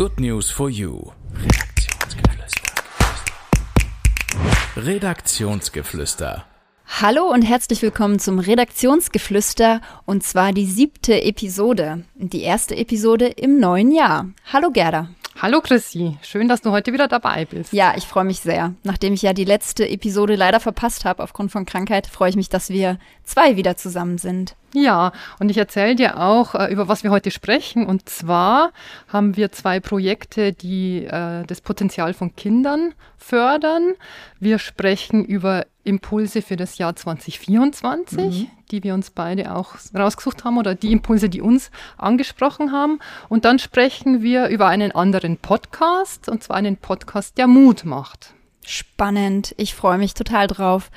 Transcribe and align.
Good 0.00 0.18
News 0.18 0.48
for 0.48 0.70
You. 0.70 1.12
Redaktionsgeflüster. 4.74 6.46
Hallo 7.02 7.24
und 7.24 7.42
herzlich 7.42 7.82
willkommen 7.82 8.18
zum 8.18 8.38
Redaktionsgeflüster 8.38 9.82
und 10.06 10.22
zwar 10.22 10.52
die 10.52 10.64
siebte 10.64 11.22
Episode, 11.22 12.04
die 12.14 12.40
erste 12.40 12.78
Episode 12.78 13.26
im 13.26 13.60
neuen 13.60 13.92
Jahr. 13.92 14.30
Hallo 14.50 14.70
Gerda. 14.70 15.10
Hallo 15.38 15.60
Chrissy, 15.60 16.16
schön, 16.22 16.48
dass 16.48 16.62
du 16.62 16.70
heute 16.70 16.94
wieder 16.94 17.06
dabei 17.06 17.44
bist. 17.44 17.74
Ja, 17.74 17.92
ich 17.94 18.04
freue 18.04 18.24
mich 18.24 18.40
sehr. 18.40 18.72
Nachdem 18.82 19.12
ich 19.12 19.20
ja 19.20 19.34
die 19.34 19.44
letzte 19.44 19.86
Episode 19.86 20.34
leider 20.34 20.60
verpasst 20.60 21.04
habe 21.04 21.22
aufgrund 21.22 21.52
von 21.52 21.66
Krankheit, 21.66 22.06
freue 22.06 22.30
ich 22.30 22.36
mich, 22.36 22.48
dass 22.48 22.70
wir 22.70 22.98
zwei 23.24 23.56
wieder 23.56 23.76
zusammen 23.76 24.16
sind. 24.16 24.56
Ja, 24.72 25.12
und 25.38 25.50
ich 25.50 25.56
erzähle 25.56 25.96
dir 25.96 26.20
auch, 26.20 26.54
äh, 26.54 26.72
über 26.72 26.86
was 26.88 27.02
wir 27.02 27.10
heute 27.10 27.30
sprechen. 27.30 27.86
Und 27.86 28.08
zwar 28.08 28.72
haben 29.08 29.36
wir 29.36 29.50
zwei 29.52 29.80
Projekte, 29.80 30.52
die 30.52 31.04
äh, 31.04 31.44
das 31.44 31.60
Potenzial 31.60 32.14
von 32.14 32.36
Kindern 32.36 32.94
fördern. 33.16 33.94
Wir 34.38 34.58
sprechen 34.58 35.24
über 35.24 35.66
Impulse 35.82 36.42
für 36.42 36.56
das 36.56 36.78
Jahr 36.78 36.94
2024, 36.94 38.42
mhm. 38.42 38.46
die 38.70 38.84
wir 38.84 38.94
uns 38.94 39.10
beide 39.10 39.54
auch 39.54 39.74
rausgesucht 39.96 40.44
haben 40.44 40.58
oder 40.58 40.74
die 40.74 40.92
Impulse, 40.92 41.28
die 41.28 41.40
uns 41.40 41.70
angesprochen 41.96 42.70
haben. 42.70 43.00
Und 43.28 43.44
dann 43.44 43.58
sprechen 43.58 44.22
wir 44.22 44.48
über 44.48 44.68
einen 44.68 44.92
anderen 44.92 45.36
Podcast, 45.36 46.28
und 46.28 46.44
zwar 46.44 46.56
einen 46.56 46.76
Podcast, 46.76 47.38
der 47.38 47.48
Mut 47.48 47.84
macht. 47.84 48.34
Spannend, 48.64 49.54
ich 49.56 49.74
freue 49.74 49.98
mich 49.98 50.14
total 50.14 50.46
drauf. 50.46 50.90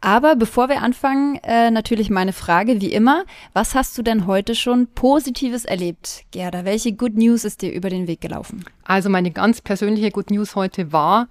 Aber 0.00 0.36
bevor 0.36 0.68
wir 0.68 0.82
anfangen, 0.82 1.40
äh, 1.42 1.70
natürlich 1.70 2.08
meine 2.08 2.32
Frage, 2.32 2.80
wie 2.80 2.92
immer, 2.92 3.24
was 3.52 3.74
hast 3.74 3.98
du 3.98 4.02
denn 4.02 4.26
heute 4.26 4.54
schon 4.54 4.86
Positives 4.86 5.64
erlebt, 5.64 6.22
Gerda? 6.30 6.64
Welche 6.64 6.92
Good 6.92 7.16
News 7.16 7.44
ist 7.44 7.62
dir 7.62 7.72
über 7.72 7.90
den 7.90 8.06
Weg 8.06 8.20
gelaufen? 8.20 8.64
Also 8.84 9.10
meine 9.10 9.32
ganz 9.32 9.60
persönliche 9.60 10.12
Good 10.12 10.30
News 10.30 10.54
heute 10.54 10.92
war, 10.92 11.26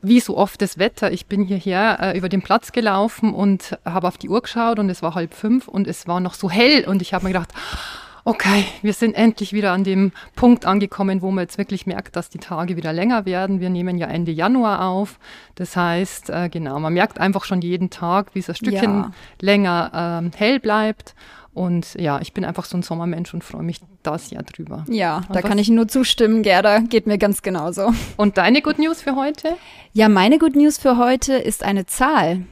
wie 0.00 0.20
so 0.20 0.38
oft 0.38 0.62
das 0.62 0.78
Wetter. 0.78 1.12
Ich 1.12 1.26
bin 1.26 1.44
hierher 1.44 1.98
äh, 2.00 2.18
über 2.18 2.30
den 2.30 2.40
Platz 2.40 2.72
gelaufen 2.72 3.34
und 3.34 3.78
habe 3.84 4.08
auf 4.08 4.16
die 4.16 4.30
Uhr 4.30 4.40
geschaut 4.40 4.78
und 4.78 4.88
es 4.88 5.02
war 5.02 5.14
halb 5.14 5.34
fünf 5.34 5.68
und 5.68 5.86
es 5.86 6.06
war 6.06 6.20
noch 6.20 6.34
so 6.34 6.48
hell 6.48 6.86
und 6.86 7.02
ich 7.02 7.12
habe 7.12 7.24
mir 7.24 7.32
gedacht, 7.32 7.52
okay, 8.28 8.66
wir 8.82 8.92
sind 8.92 9.14
endlich 9.14 9.54
wieder 9.54 9.72
an 9.72 9.84
dem 9.84 10.12
Punkt 10.36 10.66
angekommen, 10.66 11.22
wo 11.22 11.30
man 11.30 11.44
jetzt 11.44 11.56
wirklich 11.56 11.86
merkt, 11.86 12.14
dass 12.14 12.28
die 12.28 12.38
Tage 12.38 12.76
wieder 12.76 12.92
länger 12.92 13.24
werden. 13.24 13.58
Wir 13.58 13.70
nehmen 13.70 13.96
ja 13.96 14.06
Ende 14.06 14.32
Januar 14.32 14.86
auf. 14.86 15.18
Das 15.54 15.76
heißt, 15.76 16.28
äh, 16.28 16.50
genau, 16.50 16.78
man 16.78 16.92
merkt 16.92 17.18
einfach 17.18 17.44
schon 17.44 17.62
jeden 17.62 17.88
Tag, 17.88 18.34
wie 18.34 18.40
es 18.40 18.50
ein 18.50 18.54
Stückchen 18.54 18.98
ja. 18.98 19.10
länger 19.40 20.30
äh, 20.34 20.36
hell 20.36 20.60
bleibt. 20.60 21.14
Und 21.54 21.94
ja, 21.94 22.20
ich 22.20 22.34
bin 22.34 22.44
einfach 22.44 22.66
so 22.66 22.76
ein 22.76 22.82
Sommermensch 22.82 23.32
und 23.32 23.42
freue 23.42 23.62
mich 23.62 23.80
da 24.02 24.18
sehr 24.18 24.42
drüber. 24.42 24.84
Ja, 24.88 25.22
und 25.26 25.34
da 25.34 25.40
kann 25.40 25.58
ich 25.58 25.70
nur 25.70 25.88
zustimmen, 25.88 26.42
Gerda. 26.42 26.80
Geht 26.80 27.06
mir 27.06 27.16
ganz 27.16 27.40
genauso. 27.40 27.94
Und 28.18 28.36
deine 28.36 28.60
Good 28.60 28.78
News 28.78 29.00
für 29.00 29.16
heute? 29.16 29.56
Ja, 29.94 30.10
meine 30.10 30.38
Good 30.38 30.54
News 30.54 30.76
für 30.76 30.98
heute 30.98 31.32
ist 31.32 31.64
eine 31.64 31.86
Zahl. 31.86 32.44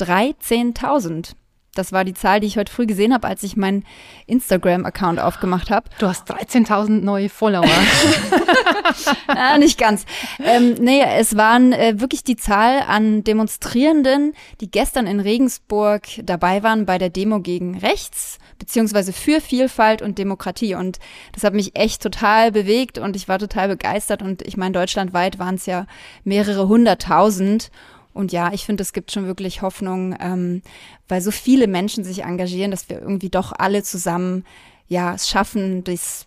13.000. 0.00 1.34
Das 1.74 1.90
war 1.90 2.04
die 2.04 2.12
Zahl, 2.12 2.40
die 2.40 2.46
ich 2.46 2.58
heute 2.58 2.70
früh 2.70 2.84
gesehen 2.84 3.14
habe, 3.14 3.26
als 3.26 3.42
ich 3.42 3.56
meinen 3.56 3.84
Instagram-Account 4.26 5.18
aufgemacht 5.18 5.70
habe. 5.70 5.88
Du 5.98 6.06
hast 6.06 6.30
13.000 6.30 7.00
neue 7.00 7.30
Follower. 7.30 7.64
ah, 9.26 9.56
nicht 9.56 9.78
ganz. 9.78 10.04
Ähm, 10.44 10.74
nee, 10.74 11.00
es 11.00 11.34
waren 11.36 11.72
äh, 11.72 11.98
wirklich 11.98 12.24
die 12.24 12.36
Zahl 12.36 12.82
an 12.86 13.24
Demonstrierenden, 13.24 14.34
die 14.60 14.70
gestern 14.70 15.06
in 15.06 15.20
Regensburg 15.20 16.02
dabei 16.22 16.62
waren 16.62 16.84
bei 16.84 16.98
der 16.98 17.08
Demo 17.08 17.40
gegen 17.40 17.78
Rechts, 17.78 18.38
beziehungsweise 18.58 19.14
für 19.14 19.40
Vielfalt 19.40 20.02
und 20.02 20.18
Demokratie. 20.18 20.74
Und 20.74 20.98
das 21.32 21.42
hat 21.42 21.54
mich 21.54 21.74
echt 21.74 22.02
total 22.02 22.52
bewegt 22.52 22.98
und 22.98 23.16
ich 23.16 23.28
war 23.28 23.38
total 23.38 23.68
begeistert. 23.68 24.20
Und 24.20 24.42
ich 24.42 24.58
meine, 24.58 24.72
deutschlandweit 24.72 25.38
waren 25.38 25.54
es 25.54 25.64
ja 25.64 25.86
mehrere 26.22 26.68
hunderttausend. 26.68 27.70
Und 28.14 28.32
ja, 28.32 28.52
ich 28.52 28.64
finde, 28.64 28.82
es 28.82 28.92
gibt 28.92 29.12
schon 29.12 29.26
wirklich 29.26 29.62
Hoffnung, 29.62 30.14
ähm, 30.20 30.62
weil 31.08 31.20
so 31.20 31.30
viele 31.30 31.66
Menschen 31.66 32.04
sich 32.04 32.24
engagieren, 32.24 32.70
dass 32.70 32.88
wir 32.88 33.00
irgendwie 33.00 33.30
doch 33.30 33.52
alle 33.56 33.82
zusammen 33.82 34.44
ja 34.88 35.14
es 35.14 35.28
schaffen, 35.28 35.84
das, 35.84 36.26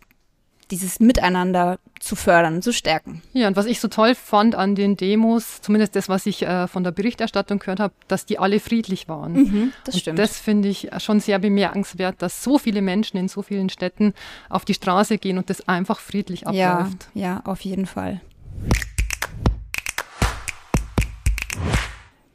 dieses 0.72 1.00
Miteinander 1.00 1.80
zu 2.00 2.16
fördern, 2.16 2.62
zu 2.62 2.74
stärken. 2.74 3.22
Ja, 3.34 3.48
und 3.48 3.56
was 3.56 3.68
ich 3.68 3.80
so 3.80 3.88
toll 3.88 4.16
fand 4.16 4.56
an 4.56 4.76
den 4.76 4.98
Demos, 4.98 5.62
zumindest 5.62 5.96
das, 5.96 6.10
was 6.10 6.26
ich 6.26 6.42
äh, 6.42 6.68
von 6.68 6.84
der 6.84 6.92
Berichterstattung 6.92 7.60
gehört 7.60 7.80
habe, 7.80 7.94
dass 8.08 8.26
die 8.26 8.40
alle 8.40 8.60
friedlich 8.60 9.08
waren. 9.08 9.34
Mhm, 9.34 9.74
das 9.86 9.96
und 9.96 10.02
stimmt. 10.02 10.20
Das 10.20 10.40
finde 10.40 10.68
ich 10.68 10.90
schon 10.98 11.20
sehr 11.20 11.40
bemerkenswert, 11.40 12.22
dass 12.22 12.44
so 12.44 12.58
viele 12.58 12.82
Menschen 12.82 13.18
in 13.18 13.28
so 13.28 13.42
vielen 13.44 13.70
Städten 13.70 14.14
auf 14.50 14.66
die 14.66 14.74
Straße 14.74 15.18
gehen 15.18 15.38
und 15.38 15.50
das 15.50 15.68
einfach 15.68 16.00
friedlich 16.00 16.48
abläuft. 16.48 17.10
Ja, 17.14 17.22
ja, 17.22 17.42
auf 17.46 17.62
jeden 17.62 17.86
Fall. 17.86 18.22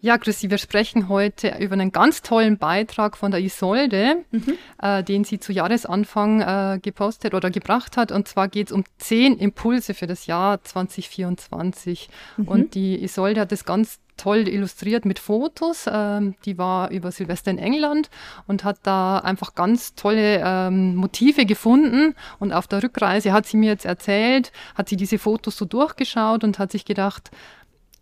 Ja, 0.02 0.16
Chrissy, 0.16 0.48
wir 0.48 0.56
sprechen 0.56 1.10
heute 1.10 1.56
über 1.58 1.74
einen 1.74 1.92
ganz 1.92 2.22
tollen 2.22 2.56
Beitrag 2.56 3.18
von 3.18 3.30
der 3.30 3.40
Isolde, 3.40 4.24
mhm. 4.30 4.54
äh, 4.80 5.04
den 5.04 5.24
sie 5.24 5.38
zu 5.38 5.52
Jahresanfang 5.52 6.40
äh, 6.40 6.78
gepostet 6.80 7.34
oder 7.34 7.50
gebracht 7.50 7.98
hat. 7.98 8.10
Und 8.10 8.26
zwar 8.26 8.48
geht 8.48 8.68
es 8.68 8.72
um 8.72 8.84
zehn 8.96 9.36
Impulse 9.36 9.92
für 9.92 10.06
das 10.06 10.24
Jahr 10.24 10.64
2024. 10.64 12.08
Mhm. 12.38 12.48
Und 12.48 12.74
die 12.74 13.02
Isolde 13.02 13.42
hat 13.42 13.52
das 13.52 13.66
ganz 13.66 13.98
toll 14.16 14.48
illustriert 14.48 15.04
mit 15.04 15.18
Fotos. 15.18 15.84
Ähm, 15.90 16.34
die 16.46 16.56
war 16.56 16.90
über 16.90 17.12
Silvester 17.12 17.50
in 17.50 17.58
England 17.58 18.08
und 18.46 18.64
hat 18.64 18.78
da 18.84 19.18
einfach 19.18 19.54
ganz 19.54 19.94
tolle 19.96 20.42
ähm, 20.42 20.96
Motive 20.96 21.44
gefunden. 21.44 22.14
Und 22.38 22.52
auf 22.52 22.66
der 22.66 22.82
Rückreise 22.82 23.32
hat 23.32 23.44
sie 23.44 23.58
mir 23.58 23.72
jetzt 23.72 23.84
erzählt, 23.84 24.50
hat 24.74 24.88
sie 24.88 24.96
diese 24.96 25.18
Fotos 25.18 25.58
so 25.58 25.66
durchgeschaut 25.66 26.42
und 26.42 26.58
hat 26.58 26.72
sich 26.72 26.86
gedacht, 26.86 27.30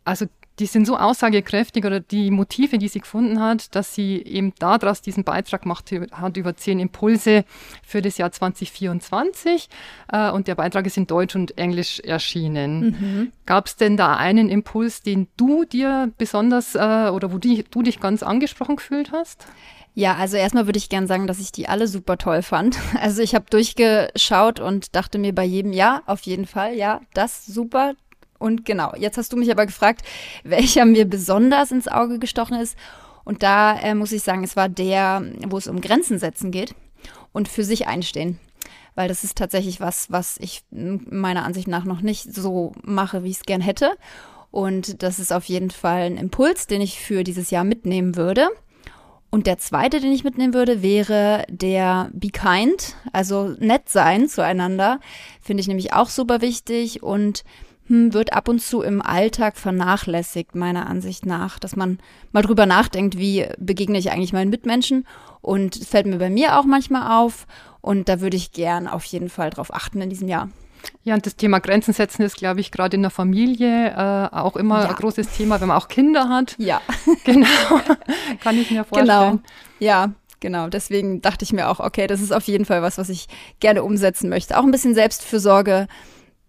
also 0.04 0.26
die 0.58 0.66
sind 0.66 0.86
so 0.86 0.96
aussagekräftig 0.96 1.84
oder 1.84 2.00
die 2.00 2.30
Motive, 2.30 2.78
die 2.78 2.88
sie 2.88 3.00
gefunden 3.00 3.40
hat, 3.40 3.74
dass 3.74 3.94
sie 3.94 4.22
eben 4.22 4.52
daraus 4.58 5.02
diesen 5.02 5.24
Beitrag 5.24 5.62
gemacht 5.62 5.90
hat 6.12 6.36
über 6.36 6.56
zehn 6.56 6.80
Impulse 6.80 7.44
für 7.86 8.02
das 8.02 8.18
Jahr 8.18 8.32
2024. 8.32 9.68
Äh, 10.12 10.30
und 10.30 10.48
der 10.48 10.54
Beitrag 10.54 10.86
ist 10.86 10.96
in 10.96 11.06
Deutsch 11.06 11.36
und 11.36 11.56
Englisch 11.58 12.00
erschienen. 12.00 12.80
Mhm. 12.80 13.32
Gab 13.46 13.66
es 13.66 13.76
denn 13.76 13.96
da 13.96 14.16
einen 14.16 14.48
Impuls, 14.48 15.02
den 15.02 15.28
du 15.36 15.64
dir 15.64 16.12
besonders 16.18 16.74
äh, 16.74 17.10
oder 17.10 17.32
wo 17.32 17.38
die, 17.38 17.64
du 17.70 17.82
dich 17.82 18.00
ganz 18.00 18.22
angesprochen 18.22 18.76
gefühlt 18.76 19.12
hast? 19.12 19.46
Ja, 19.94 20.14
also 20.14 20.36
erstmal 20.36 20.66
würde 20.66 20.78
ich 20.78 20.88
gerne 20.88 21.08
sagen, 21.08 21.26
dass 21.26 21.40
ich 21.40 21.50
die 21.50 21.68
alle 21.68 21.88
super 21.88 22.18
toll 22.18 22.42
fand. 22.42 22.78
Also 23.00 23.22
ich 23.22 23.34
habe 23.34 23.46
durchgeschaut 23.50 24.60
und 24.60 24.94
dachte 24.94 25.18
mir 25.18 25.34
bei 25.34 25.44
jedem 25.44 25.72
Ja, 25.72 26.02
auf 26.06 26.22
jeden 26.22 26.46
Fall, 26.46 26.74
ja, 26.74 27.00
das 27.14 27.46
super, 27.46 27.94
und 28.38 28.64
genau, 28.64 28.92
jetzt 28.96 29.18
hast 29.18 29.32
du 29.32 29.36
mich 29.36 29.50
aber 29.50 29.66
gefragt, 29.66 30.02
welcher 30.44 30.84
mir 30.84 31.04
besonders 31.04 31.70
ins 31.70 31.88
Auge 31.88 32.18
gestochen 32.18 32.58
ist. 32.58 32.76
Und 33.24 33.42
da 33.42 33.78
äh, 33.78 33.94
muss 33.94 34.12
ich 34.12 34.22
sagen, 34.22 34.42
es 34.44 34.56
war 34.56 34.68
der, 34.68 35.22
wo 35.48 35.58
es 35.58 35.66
um 35.66 35.80
Grenzen 35.80 36.18
setzen 36.18 36.50
geht 36.50 36.74
und 37.32 37.48
für 37.48 37.64
sich 37.64 37.86
einstehen. 37.86 38.38
Weil 38.94 39.08
das 39.08 39.22
ist 39.22 39.36
tatsächlich 39.36 39.80
was, 39.80 40.10
was 40.10 40.38
ich 40.38 40.62
meiner 40.70 41.44
Ansicht 41.44 41.68
nach 41.68 41.84
noch 41.84 42.00
nicht 42.00 42.34
so 42.34 42.72
mache, 42.82 43.22
wie 43.22 43.30
ich 43.30 43.36
es 43.36 43.42
gern 43.44 43.60
hätte. 43.60 43.92
Und 44.50 45.02
das 45.02 45.18
ist 45.18 45.32
auf 45.32 45.44
jeden 45.44 45.70
Fall 45.70 46.02
ein 46.02 46.16
Impuls, 46.16 46.66
den 46.66 46.80
ich 46.80 46.98
für 46.98 47.22
dieses 47.22 47.50
Jahr 47.50 47.64
mitnehmen 47.64 48.16
würde. 48.16 48.48
Und 49.30 49.46
der 49.46 49.58
zweite, 49.58 50.00
den 50.00 50.12
ich 50.12 50.24
mitnehmen 50.24 50.54
würde, 50.54 50.82
wäre 50.82 51.44
der 51.50 52.10
Be 52.14 52.30
Kind, 52.30 52.96
also 53.12 53.54
nett 53.58 53.90
sein 53.90 54.26
zueinander. 54.26 55.00
Finde 55.42 55.60
ich 55.60 55.68
nämlich 55.68 55.92
auch 55.92 56.08
super 56.08 56.40
wichtig 56.40 57.02
und 57.02 57.44
wird 57.88 58.32
ab 58.32 58.48
und 58.48 58.60
zu 58.60 58.82
im 58.82 59.00
Alltag 59.00 59.56
vernachlässigt, 59.56 60.54
meiner 60.54 60.86
Ansicht 60.86 61.26
nach, 61.26 61.58
dass 61.58 61.76
man 61.76 61.98
mal 62.32 62.42
drüber 62.42 62.66
nachdenkt, 62.66 63.18
wie 63.18 63.46
begegne 63.58 63.98
ich 63.98 64.10
eigentlich 64.10 64.32
meinen 64.32 64.50
Mitmenschen 64.50 65.06
und 65.40 65.76
fällt 65.76 66.06
mir 66.06 66.18
bei 66.18 66.30
mir 66.30 66.58
auch 66.58 66.64
manchmal 66.64 67.18
auf 67.18 67.46
und 67.80 68.08
da 68.08 68.20
würde 68.20 68.36
ich 68.36 68.52
gern 68.52 68.86
auf 68.86 69.04
jeden 69.04 69.30
Fall 69.30 69.50
drauf 69.50 69.72
achten 69.72 70.00
in 70.00 70.10
diesem 70.10 70.28
Jahr. 70.28 70.48
Ja, 71.02 71.14
und 71.14 71.26
das 71.26 71.36
Thema 71.36 71.58
Grenzen 71.58 71.92
setzen 71.92 72.22
ist, 72.22 72.36
glaube 72.36 72.60
ich, 72.60 72.70
gerade 72.70 72.96
in 72.96 73.02
der 73.02 73.10
Familie 73.10 73.88
äh, 73.90 74.34
auch 74.34 74.56
immer 74.56 74.82
ja. 74.82 74.88
ein 74.90 74.94
großes 74.94 75.30
Thema, 75.30 75.60
wenn 75.60 75.68
man 75.68 75.76
auch 75.76 75.88
Kinder 75.88 76.28
hat. 76.28 76.54
Ja. 76.58 76.80
Genau. 77.24 77.46
Kann 78.40 78.58
ich 78.58 78.70
mir 78.70 78.84
vorstellen. 78.84 79.30
Genau. 79.30 79.40
Ja, 79.80 80.12
genau. 80.40 80.68
Deswegen 80.68 81.20
dachte 81.20 81.44
ich 81.44 81.52
mir 81.52 81.68
auch, 81.68 81.80
okay, 81.80 82.06
das 82.06 82.20
ist 82.20 82.32
auf 82.32 82.44
jeden 82.44 82.64
Fall 82.64 82.82
was, 82.82 82.98
was 82.98 83.08
ich 83.08 83.26
gerne 83.60 83.82
umsetzen 83.82 84.28
möchte. 84.28 84.58
Auch 84.58 84.62
ein 84.62 84.70
bisschen 84.70 84.94
Selbstfürsorge 84.94 85.88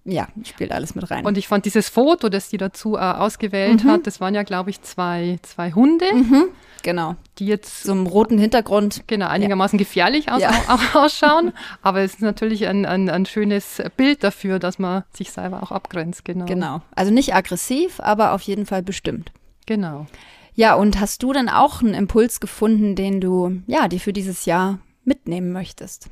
ja, 0.09 0.27
spielt 0.43 0.71
alles 0.71 0.95
mit 0.95 1.09
rein. 1.11 1.25
Und 1.25 1.37
ich 1.37 1.47
fand 1.47 1.65
dieses 1.65 1.89
Foto, 1.89 2.29
das 2.29 2.49
die 2.49 2.57
dazu 2.57 2.95
äh, 2.95 2.99
ausgewählt 2.99 3.83
mhm. 3.83 3.89
hat, 3.89 4.07
das 4.07 4.19
waren 4.19 4.33
ja, 4.33 4.43
glaube 4.43 4.69
ich, 4.69 4.81
zwei, 4.81 5.37
zwei 5.43 5.71
Hunde. 5.71 6.05
Mhm. 6.13 6.45
Genau. 6.81 7.15
Die 7.37 7.45
jetzt 7.45 7.83
so 7.83 7.91
einem 7.91 8.07
roten 8.07 8.37
Hintergrund. 8.37 9.03
Genau, 9.07 9.27
einigermaßen 9.27 9.77
ja. 9.77 9.83
gefährlich 9.83 10.31
aus, 10.31 10.41
ja. 10.41 10.51
auch, 10.67 10.95
ausschauen. 10.95 11.53
Aber 11.81 12.01
es 12.01 12.15
ist 12.15 12.21
natürlich 12.21 12.67
ein, 12.67 12.85
ein, 12.85 13.09
ein 13.09 13.25
schönes 13.25 13.81
Bild 13.97 14.23
dafür, 14.23 14.59
dass 14.59 14.79
man 14.79 15.03
sich 15.13 15.31
selber 15.31 15.61
auch 15.61 15.71
abgrenzt. 15.71 16.25
Genau. 16.25 16.45
Genau. 16.45 16.81
Also 16.95 17.11
nicht 17.11 17.35
aggressiv, 17.35 17.99
aber 17.99 18.33
auf 18.33 18.41
jeden 18.41 18.65
Fall 18.65 18.81
bestimmt. 18.81 19.31
Genau. 19.65 20.07
Ja, 20.55 20.73
und 20.75 20.99
hast 20.99 21.23
du 21.23 21.31
denn 21.31 21.49
auch 21.49 21.81
einen 21.81 21.93
Impuls 21.93 22.39
gefunden, 22.39 22.95
den 22.95 23.21
du, 23.21 23.61
ja, 23.67 23.87
die 23.87 23.99
für 23.99 24.13
dieses 24.13 24.45
Jahr 24.45 24.79
mitnehmen 25.05 25.51
möchtest? 25.51 26.09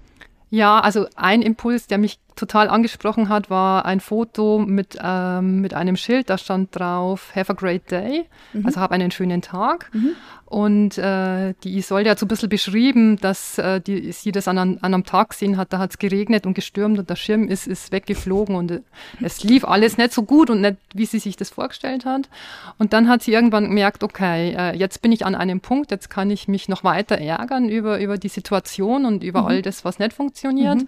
Ja, 0.50 0.80
also 0.80 1.08
ein 1.16 1.42
Impuls, 1.42 1.88
der 1.88 1.98
mich 1.98 2.20
total 2.38 2.70
angesprochen 2.70 3.30
hat, 3.30 3.50
war 3.50 3.86
ein 3.86 4.00
Foto 4.00 4.60
mit, 4.60 4.98
ähm, 5.02 5.60
mit 5.60 5.74
einem 5.74 5.98
Schild, 5.98 6.30
da 6.30 6.38
stand 6.38 6.76
drauf, 6.78 7.36
Have 7.36 7.52
a 7.52 7.56
great 7.56 7.92
day, 7.92 8.26
mhm. 8.54 8.66
also 8.66 8.80
hab 8.80 8.92
einen 8.92 9.12
schönen 9.12 9.42
Tag. 9.42 9.90
Mhm. 9.94 10.12
Und 10.48 10.98
äh, 10.98 11.56
die 11.66 11.78
Isolde 11.78 12.10
hat 12.10 12.20
so 12.20 12.26
ein 12.26 12.30
bisschen 12.30 12.48
beschrieben, 12.48 13.18
dass 13.18 13.58
äh, 13.58 13.82
die, 13.82 14.14
sie 14.14 14.32
das 14.32 14.48
an, 14.48 14.58
an 14.58 14.80
einem 14.82 15.04
Tag 15.04 15.32
gesehen 15.32 15.58
hat, 15.58 15.74
da 15.74 15.78
hat 15.78 15.90
es 15.90 15.98
geregnet 15.98 16.46
und 16.46 16.54
gestürmt 16.54 16.98
und 16.98 17.10
der 17.10 17.18
Schirm 17.18 17.50
ist, 17.50 17.68
ist 17.68 17.92
weggeflogen 17.92 18.56
und 18.56 18.72
äh, 18.72 18.80
es 19.22 19.44
lief 19.44 19.66
alles 19.66 19.98
nicht 19.98 20.14
so 20.14 20.24
gut 20.24 20.50
und 20.50 20.62
nicht, 20.62 20.78
wie 20.94 21.06
sie 21.06 21.20
sich 21.20 21.36
das 21.36 21.50
vorgestellt 21.50 22.06
hat. 22.06 22.30
Und 22.78 22.94
dann 22.94 23.10
hat 23.10 23.24
sie 23.24 23.34
irgendwann 23.34 23.66
gemerkt, 23.66 24.06
okay, 24.06 24.56
äh, 24.58 24.74
jetzt 24.78 25.02
bin 25.02 25.12
ich 25.12 25.26
an 25.26 25.36
einem 25.36 25.60
Punkt, 25.60 25.92
jetzt 25.92 26.10
kann 26.10 26.32
ich 26.32 26.48
mich 26.48 26.70
noch 26.70 26.86
weiter 26.86 27.18
ärgern 27.18 27.68
über, 27.68 28.00
über 28.00 28.18
die 28.18 28.30
Situation 28.30 29.06
und 29.06 29.26
über 29.26 29.42
mhm. 29.42 29.48
all 29.48 29.62
das, 29.62 29.84
was 29.84 30.00
nicht 30.00 30.14
funktioniert. 30.14 30.78
Mhm. 30.78 30.88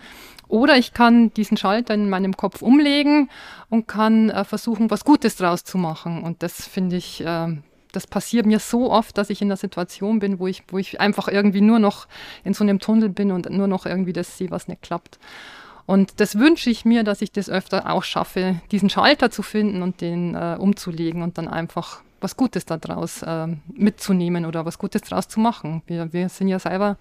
Oder 0.49 0.77
ich 0.77 0.93
kann 0.93 1.31
diesen 1.35 1.57
Schalter 1.57 1.93
in 1.93 2.09
meinem 2.09 2.35
Kopf 2.35 2.61
umlegen 2.61 3.29
und 3.69 3.87
kann 3.87 4.29
äh, 4.31 4.43
versuchen, 4.43 4.91
was 4.91 5.05
Gutes 5.05 5.37
draus 5.37 5.63
zu 5.63 5.77
machen. 5.77 6.23
Und 6.23 6.43
das 6.43 6.67
finde 6.67 6.97
ich, 6.97 7.23
äh, 7.23 7.55
das 7.91 8.07
passiert 8.07 8.45
mir 8.45 8.59
so 8.59 8.91
oft, 8.91 9.17
dass 9.17 9.29
ich 9.29 9.41
in 9.41 9.47
der 9.47 9.57
Situation 9.57 10.19
bin, 10.19 10.39
wo 10.39 10.47
ich, 10.47 10.63
wo 10.69 10.79
ich 10.79 10.99
einfach 10.99 11.27
irgendwie 11.27 11.61
nur 11.61 11.79
noch 11.79 12.07
in 12.43 12.55
so 12.55 12.63
einem 12.63 12.79
Tunnel 12.79 13.09
bin 13.09 13.31
und 13.31 13.49
nur 13.49 13.67
noch 13.67 13.85
irgendwie 13.85 14.11
das 14.11 14.37
sehe, 14.37 14.49
was 14.49 14.67
nicht 14.67 14.81
klappt. 14.81 15.19
Und 15.85 16.19
das 16.19 16.37
wünsche 16.37 16.69
ich 16.69 16.83
mir, 16.83 17.03
dass 17.03 17.21
ich 17.21 17.31
das 17.31 17.49
öfter 17.49 17.91
auch 17.91 18.03
schaffe, 18.03 18.61
diesen 18.71 18.89
Schalter 18.89 19.31
zu 19.31 19.43
finden 19.43 19.83
und 19.83 20.01
den 20.01 20.35
äh, 20.35 20.57
umzulegen 20.59 21.21
und 21.21 21.37
dann 21.37 21.47
einfach 21.47 22.01
was 22.21 22.37
Gutes 22.37 22.65
daraus 22.65 23.21
äh, 23.21 23.47
mitzunehmen 23.73 24.45
oder 24.45 24.65
was 24.65 24.77
Gutes 24.77 25.03
daraus 25.03 25.27
zu 25.27 25.39
machen. 25.39 25.83
Wir, 25.87 26.11
wir 26.11 26.29
sind 26.29 26.47
ja 26.47 26.59
selber 26.59 26.97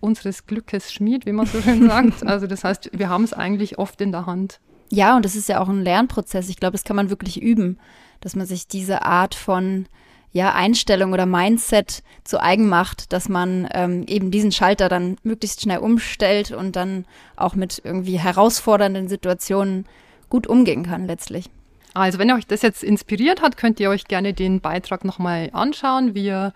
unseres 0.00 0.46
Glückes 0.46 0.92
Schmied, 0.92 1.26
wie 1.26 1.32
man 1.32 1.46
so 1.46 1.60
schön 1.60 1.86
sagt. 1.88 2.26
Also 2.26 2.46
das 2.46 2.64
heißt, 2.64 2.90
wir 2.92 3.08
haben 3.08 3.24
es 3.24 3.32
eigentlich 3.32 3.78
oft 3.78 4.00
in 4.00 4.12
der 4.12 4.26
Hand. 4.26 4.60
Ja, 4.90 5.16
und 5.16 5.24
das 5.24 5.34
ist 5.36 5.48
ja 5.48 5.60
auch 5.60 5.68
ein 5.68 5.82
Lernprozess. 5.82 6.48
Ich 6.48 6.56
glaube, 6.56 6.72
das 6.72 6.84
kann 6.84 6.96
man 6.96 7.10
wirklich 7.10 7.42
üben, 7.42 7.78
dass 8.20 8.36
man 8.36 8.46
sich 8.46 8.68
diese 8.68 9.02
Art 9.02 9.34
von 9.34 9.86
ja, 10.32 10.54
Einstellung 10.54 11.12
oder 11.12 11.24
Mindset 11.24 12.02
zu 12.22 12.42
eigen 12.42 12.68
macht, 12.68 13.12
dass 13.12 13.28
man 13.28 13.68
ähm, 13.72 14.04
eben 14.06 14.30
diesen 14.30 14.52
Schalter 14.52 14.88
dann 14.88 15.16
möglichst 15.22 15.62
schnell 15.62 15.78
umstellt 15.78 16.50
und 16.50 16.76
dann 16.76 17.06
auch 17.36 17.54
mit 17.54 17.80
irgendwie 17.82 18.18
herausfordernden 18.18 19.08
Situationen 19.08 19.86
gut 20.28 20.46
umgehen 20.46 20.84
kann 20.84 21.06
letztlich. 21.06 21.48
Also 21.94 22.18
wenn 22.18 22.30
euch 22.30 22.46
das 22.46 22.60
jetzt 22.60 22.84
inspiriert 22.84 23.40
hat, 23.40 23.56
könnt 23.56 23.80
ihr 23.80 23.88
euch 23.88 24.04
gerne 24.04 24.34
den 24.34 24.60
Beitrag 24.60 25.04
nochmal 25.06 25.48
anschauen. 25.54 26.14
Wir 26.14 26.52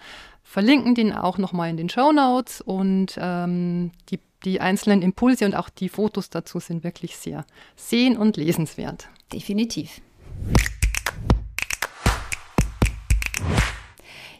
verlinken 0.50 0.96
den 0.96 1.12
auch 1.12 1.38
nochmal 1.38 1.70
in 1.70 1.76
den 1.76 1.88
Show 1.88 2.10
Notes 2.10 2.60
und 2.60 3.16
ähm, 3.18 3.92
die, 4.08 4.18
die 4.44 4.60
einzelnen 4.60 5.00
Impulse 5.00 5.44
und 5.44 5.54
auch 5.54 5.68
die 5.68 5.88
Fotos 5.88 6.28
dazu 6.28 6.58
sind 6.58 6.82
wirklich 6.82 7.16
sehr 7.16 7.44
sehen- 7.76 8.16
und 8.16 8.36
lesenswert. 8.36 9.08
Definitiv. 9.32 10.00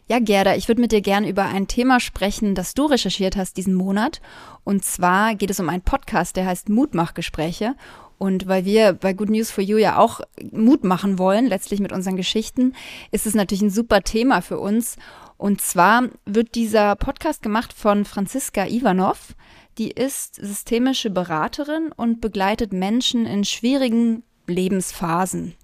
Ja, 0.08 0.18
Gerda, 0.18 0.56
ich 0.56 0.66
würde 0.66 0.80
mit 0.80 0.90
dir 0.90 1.00
gerne 1.00 1.28
über 1.28 1.44
ein 1.44 1.68
Thema 1.68 2.00
sprechen, 2.00 2.56
das 2.56 2.74
du 2.74 2.86
recherchiert 2.86 3.36
hast 3.36 3.56
diesen 3.56 3.74
Monat. 3.74 4.20
Und 4.64 4.84
zwar 4.84 5.36
geht 5.36 5.50
es 5.50 5.60
um 5.60 5.68
einen 5.68 5.82
Podcast, 5.82 6.34
der 6.34 6.46
heißt 6.46 6.70
Mutmachgespräche. 6.70 7.76
Und 8.18 8.48
weil 8.48 8.64
wir 8.64 8.94
bei 8.94 9.12
Good 9.12 9.30
News 9.30 9.52
for 9.52 9.62
You 9.62 9.76
ja 9.76 9.96
auch 9.96 10.20
Mut 10.50 10.82
machen 10.82 11.20
wollen, 11.20 11.46
letztlich 11.46 11.78
mit 11.78 11.92
unseren 11.92 12.16
Geschichten, 12.16 12.74
ist 13.12 13.26
es 13.26 13.34
natürlich 13.34 13.62
ein 13.62 13.70
super 13.70 14.02
Thema 14.02 14.42
für 14.42 14.58
uns. 14.58 14.96
Und 15.40 15.62
zwar 15.62 16.10
wird 16.26 16.54
dieser 16.54 16.96
Podcast 16.96 17.40
gemacht 17.40 17.72
von 17.72 18.04
Franziska 18.04 18.66
Ivanov. 18.66 19.34
Die 19.78 19.90
ist 19.90 20.34
systemische 20.34 21.08
Beraterin 21.08 21.92
und 21.96 22.20
begleitet 22.20 22.74
Menschen 22.74 23.24
in 23.24 23.46
schwierigen 23.46 24.22
Lebensphasen. 24.46 25.54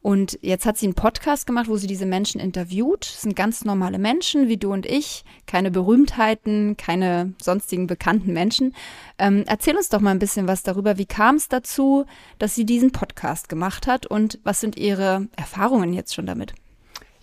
Und 0.00 0.38
jetzt 0.42 0.64
hat 0.64 0.78
sie 0.78 0.86
einen 0.86 0.94
Podcast 0.94 1.44
gemacht, 1.48 1.66
wo 1.66 1.76
sie 1.76 1.88
diese 1.88 2.06
Menschen 2.06 2.40
interviewt. 2.40 3.00
Das 3.00 3.22
sind 3.22 3.34
ganz 3.34 3.64
normale 3.64 3.98
Menschen 3.98 4.46
wie 4.46 4.58
du 4.58 4.72
und 4.72 4.86
ich, 4.86 5.24
keine 5.46 5.72
Berühmtheiten, 5.72 6.76
keine 6.76 7.34
sonstigen 7.42 7.88
bekannten 7.88 8.32
Menschen. 8.32 8.76
Ähm, 9.18 9.42
erzähl 9.48 9.76
uns 9.76 9.88
doch 9.88 10.00
mal 10.00 10.12
ein 10.12 10.20
bisschen 10.20 10.46
was 10.46 10.62
darüber. 10.62 10.98
Wie 10.98 11.06
kam 11.06 11.34
es 11.34 11.48
dazu, 11.48 12.04
dass 12.38 12.54
sie 12.54 12.64
diesen 12.64 12.92
Podcast 12.92 13.48
gemacht 13.48 13.88
hat 13.88 14.06
und 14.06 14.38
was 14.44 14.60
sind 14.60 14.76
ihre 14.76 15.26
Erfahrungen 15.34 15.92
jetzt 15.94 16.14
schon 16.14 16.26
damit? 16.26 16.54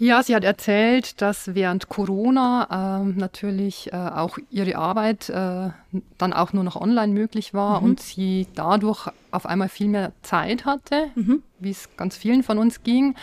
Ja, 0.02 0.24
sie 0.24 0.36
hat 0.36 0.44
erzählt, 0.44 1.22
dass 1.22 1.54
während 1.54 1.88
Corona 1.88 3.04
äh, 3.04 3.20
natürlich 3.20 3.94
äh, 3.94 3.98
auch 3.98 4.40
ihre 4.50 4.76
Arbeit 4.76 5.30
äh, 5.30 5.70
dann 6.18 6.34
auch 6.34 6.54
nur 6.54 6.64
noch 6.64 6.76
online 6.76 7.14
möglich 7.14 7.54
war 7.54 7.80
mhm. 7.80 7.86
und 7.86 8.00
sie 8.00 8.48
dadurch 8.56 9.10
auf 9.30 9.46
einmal 9.46 9.70
viel 9.70 9.90
mehr 9.90 10.12
Zeit 10.24 10.66
hatte, 10.66 11.12
mhm. 11.14 11.44
wie 11.60 11.70
es 11.70 11.88
ganz 11.98 12.18
vielen 12.18 12.42
von 12.42 12.58
uns 12.58 12.82
ging. 12.82 13.14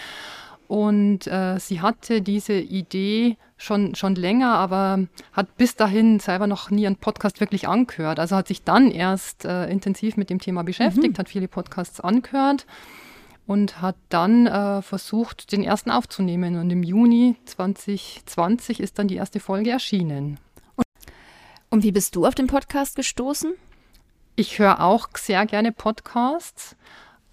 Und 0.68 1.26
äh, 1.26 1.58
sie 1.58 1.80
hatte 1.80 2.22
diese 2.22 2.52
Idee 2.52 3.38
schon, 3.56 3.96
schon 3.96 4.14
länger, 4.14 4.54
aber 4.54 5.00
hat 5.32 5.56
bis 5.56 5.74
dahin 5.74 6.20
selber 6.20 6.46
noch 6.46 6.70
nie 6.70 6.86
einen 6.86 6.94
Podcast 6.94 7.40
wirklich 7.40 7.66
angehört. 7.66 8.20
Also 8.20 8.36
hat 8.36 8.46
sich 8.46 8.62
dann 8.62 8.92
erst 8.92 9.44
äh, 9.44 9.68
intensiv 9.68 10.16
mit 10.16 10.30
dem 10.30 10.38
Thema 10.38 10.62
beschäftigt, 10.62 11.14
mhm. 11.14 11.18
hat 11.18 11.28
viele 11.28 11.48
Podcasts 11.48 11.98
angehört 11.98 12.66
und 13.48 13.80
hat 13.80 13.96
dann 14.10 14.46
äh, 14.46 14.82
versucht, 14.82 15.52
den 15.52 15.64
ersten 15.64 15.90
aufzunehmen. 15.90 16.56
Und 16.56 16.68
im 16.68 16.82
Juni 16.82 17.34
2020 17.46 18.78
ist 18.78 18.98
dann 18.98 19.08
die 19.08 19.16
erste 19.16 19.40
Folge 19.40 19.70
erschienen. 19.70 20.38
Und 21.70 21.82
wie 21.82 21.92
bist 21.92 22.14
du 22.14 22.26
auf 22.26 22.34
den 22.34 22.46
Podcast 22.46 22.94
gestoßen? 22.94 23.54
Ich 24.36 24.58
höre 24.58 24.82
auch 24.82 25.08
sehr 25.16 25.46
gerne 25.46 25.72
Podcasts 25.72 26.76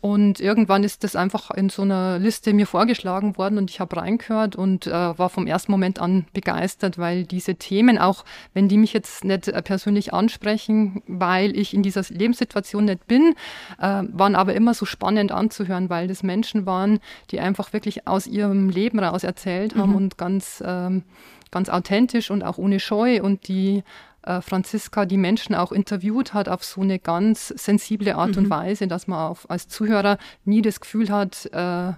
und 0.02 0.40
irgendwann 0.40 0.84
ist 0.84 1.04
das 1.04 1.16
einfach 1.16 1.50
in 1.50 1.70
so 1.70 1.82
einer 1.82 2.20
Liste 2.20 2.54
mir 2.54 2.68
vorgeschlagen 2.68 3.38
worden 3.38 3.58
und 3.58 3.72
ich 3.72 3.80
habe 3.80 3.98
reingehört 3.98 4.56
und 4.56 4.86
äh, 4.86 4.92
war 4.92 5.30
vom 5.30 5.48
ersten 5.48 5.72
Moment 5.72 6.00
an 6.00 6.28
begeistert, 6.32 7.00
weil 7.00 7.24
diese 7.24 7.56
Themen, 7.56 7.98
auch 7.98 8.24
wenn 8.54 8.68
die 8.68 8.78
mich 8.78 8.94
jetzt 8.94 9.24
nicht 9.24 9.48
äh, 9.48 9.62
persönlich 9.64 10.14
ansprechen, 10.14 11.02
weil 11.08 11.58
ich 11.58 11.74
in 11.74 11.82
dieser 11.82 12.04
Lebenssituation 12.10 12.86
nicht 12.86 13.08
bin, 13.08 13.34
äh, 13.80 14.04
waren 14.12 14.36
aber 14.36 14.54
immer 14.54 14.76
so 14.76 14.86
spannend 14.86 15.32
anzuhören, 15.32 15.90
weil 15.90 16.08
das 16.08 16.22
Menschen 16.22 16.68
waren, 16.68 17.00
die 17.32 17.40
einfach 17.40 17.74
wirklich 17.74 18.08
aus 18.08 18.28
ihrem 18.28 18.70
Leben 18.70 19.00
raus 19.00 19.24
erzählt 19.24 19.76
haben 19.76 19.92
mhm. 19.92 19.96
und 19.96 20.18
ganz, 20.20 20.64
ähm, 20.64 21.04
ganz 21.50 21.70
authentisch 21.70 22.30
und 22.30 22.44
auch 22.44 22.60
ohne 22.60 22.80
Scheu 22.80 23.24
und 23.24 23.48
die 23.48 23.84
äh, 24.25 24.42
Franziska 24.42 25.06
die 25.06 25.18
Menschen 25.18 25.56
auch 25.56 25.72
interviewt 25.72 26.33
hat 26.33 26.50
auf 26.50 26.63
so 26.63 26.81
eine 26.81 27.00
ganz 27.00 27.50
sensible 27.50 28.16
Art 28.16 28.31
mhm. 28.31 28.38
und 28.38 28.50
Weise, 28.50 28.88
dass 28.88 29.08
man 29.08 29.20
auf, 29.20 29.50
als 29.50 29.67
Zuhörer 29.67 30.17
nie 30.44 30.62
das 30.62 30.79
Gefühl 30.79 31.10
hat, 31.10 31.50
äh, 31.53 31.94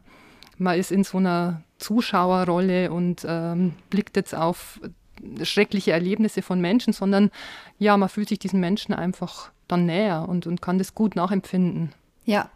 man 0.59 0.77
ist 0.77 0.91
in 0.91 1.03
so 1.03 1.17
einer 1.17 1.61
Zuschauerrolle 1.77 2.91
und 2.91 3.25
ähm, 3.27 3.73
blickt 3.89 4.15
jetzt 4.15 4.33
auf 4.33 4.79
schreckliche 5.43 5.91
Erlebnisse 5.91 6.41
von 6.41 6.59
Menschen, 6.61 6.93
sondern 6.93 7.31
ja, 7.79 7.95
man 7.97 8.09
fühlt 8.09 8.29
sich 8.29 8.39
diesen 8.39 8.59
Menschen 8.59 8.93
einfach 8.93 9.51
dann 9.67 9.85
näher 9.85 10.27
und, 10.27 10.47
und 10.47 10.61
kann 10.61 10.77
das 10.77 10.95
gut 10.95 11.15
nachempfinden. 11.15 11.93
Ja, 12.25 12.49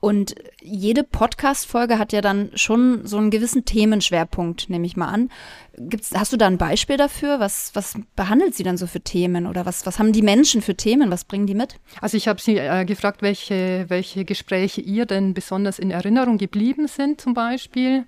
und 0.00 0.36
jede 0.62 1.02
Podcast-Folge 1.02 1.98
hat 1.98 2.12
ja 2.12 2.20
dann 2.20 2.50
schon 2.54 3.04
so 3.04 3.16
einen 3.16 3.30
gewissen 3.30 3.64
Themenschwerpunkt, 3.64 4.70
nehme 4.70 4.86
ich 4.86 4.96
mal 4.96 5.08
an. 5.08 5.28
Gibt's, 5.76 6.12
hast 6.14 6.32
du 6.32 6.36
da 6.36 6.46
ein 6.46 6.58
Beispiel 6.58 6.96
dafür? 6.96 7.40
Was, 7.40 7.72
was 7.74 7.94
behandelt 8.14 8.54
sie 8.54 8.62
dann 8.62 8.76
so 8.76 8.86
für 8.86 9.00
Themen 9.00 9.46
oder 9.46 9.66
was, 9.66 9.86
was 9.86 9.98
haben 9.98 10.12
die 10.12 10.22
Menschen 10.22 10.62
für 10.62 10.76
Themen? 10.76 11.10
Was 11.10 11.24
bringen 11.24 11.48
die 11.48 11.54
mit? 11.54 11.80
Also 12.00 12.16
ich 12.16 12.28
habe 12.28 12.40
sie 12.40 12.58
äh, 12.58 12.84
gefragt, 12.84 13.22
welche, 13.22 13.86
welche 13.88 14.24
Gespräche 14.24 14.80
ihr 14.80 15.04
denn 15.04 15.34
besonders 15.34 15.80
in 15.80 15.90
Erinnerung 15.90 16.38
geblieben 16.38 16.86
sind 16.86 17.20
zum 17.20 17.34
Beispiel. 17.34 18.04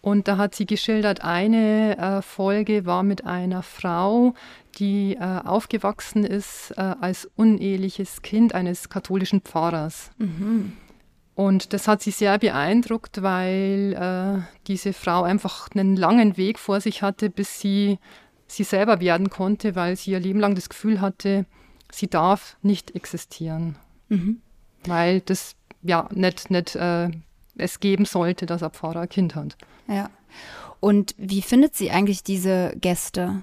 Und 0.00 0.28
da 0.28 0.36
hat 0.38 0.54
sie 0.54 0.66
geschildert, 0.66 1.22
eine 1.22 1.96
äh, 1.98 2.22
Folge 2.22 2.86
war 2.86 3.02
mit 3.02 3.24
einer 3.24 3.62
Frau, 3.62 4.34
die 4.78 5.14
äh, 5.14 5.40
aufgewachsen 5.44 6.24
ist 6.24 6.72
äh, 6.76 6.80
als 6.80 7.30
uneheliches 7.36 8.22
Kind 8.22 8.54
eines 8.54 8.88
katholischen 8.88 9.42
Pfarrers. 9.42 10.10
Mhm. 10.16 10.72
Und 11.34 11.72
das 11.72 11.88
hat 11.88 12.02
sie 12.02 12.10
sehr 12.10 12.38
beeindruckt, 12.38 13.22
weil 13.22 13.94
äh, 13.94 14.42
diese 14.66 14.92
Frau 14.92 15.22
einfach 15.22 15.68
einen 15.74 15.96
langen 15.96 16.36
Weg 16.36 16.58
vor 16.58 16.80
sich 16.80 17.02
hatte, 17.02 17.30
bis 17.30 17.58
sie 17.58 17.98
sie 18.46 18.64
selber 18.64 19.00
werden 19.00 19.30
konnte, 19.30 19.74
weil 19.74 19.96
sie 19.96 20.10
ihr 20.10 20.20
Leben 20.20 20.38
lang 20.38 20.54
das 20.54 20.68
Gefühl 20.68 21.00
hatte, 21.00 21.46
sie 21.90 22.08
darf 22.08 22.56
nicht 22.62 22.94
existieren. 22.94 23.76
Mhm. 24.08 24.42
Weil 24.84 25.20
das 25.22 25.56
ja 25.82 26.08
nicht, 26.12 26.50
nicht 26.50 26.76
äh, 26.76 27.10
es 27.56 27.80
geben 27.80 28.04
sollte, 28.04 28.46
dass 28.46 28.62
ein 28.62 28.70
Pfarrer 28.70 29.00
ein 29.00 29.08
Kind 29.08 29.34
hat. 29.34 29.56
Ja. 29.88 30.10
Und 30.80 31.14
wie 31.16 31.42
findet 31.42 31.74
sie 31.76 31.90
eigentlich 31.90 32.22
diese 32.22 32.74
Gäste? 32.80 33.42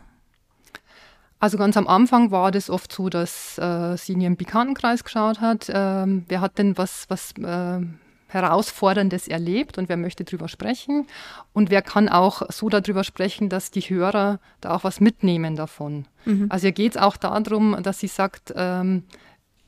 Also 1.39 1.57
ganz 1.57 1.77
am 1.77 1.87
Anfang 1.87 2.31
war 2.31 2.51
das 2.51 2.69
oft 2.69 2.91
so, 2.91 3.09
dass 3.09 3.57
äh, 3.57 3.95
sie 3.97 4.13
in 4.13 4.21
ihrem 4.21 4.35
Bekanntenkreis 4.35 5.03
geschaut 5.03 5.39
hat, 5.39 5.67
ähm, 5.73 6.25
wer 6.27 6.41
hat 6.41 6.57
denn 6.57 6.77
was, 6.77 7.05
was 7.07 7.31
äh, 7.37 7.81
Herausforderndes 8.27 9.27
erlebt 9.27 9.77
und 9.77 9.89
wer 9.89 9.97
möchte 9.97 10.23
darüber 10.23 10.47
sprechen 10.47 11.07
und 11.53 11.71
wer 11.71 11.81
kann 11.81 12.09
auch 12.09 12.43
so 12.49 12.69
darüber 12.69 13.03
sprechen, 13.03 13.49
dass 13.49 13.71
die 13.71 13.81
Hörer 13.81 14.39
da 14.61 14.75
auch 14.75 14.83
was 14.83 14.99
mitnehmen 14.99 15.55
davon. 15.55 16.05
Mhm. 16.25 16.47
Also 16.49 16.67
ihr 16.67 16.73
geht 16.73 16.95
es 16.95 17.01
auch 17.01 17.17
darum, 17.17 17.75
dass 17.81 17.99
sie 17.99 18.07
sagt, 18.07 18.53
ähm, 18.55 19.03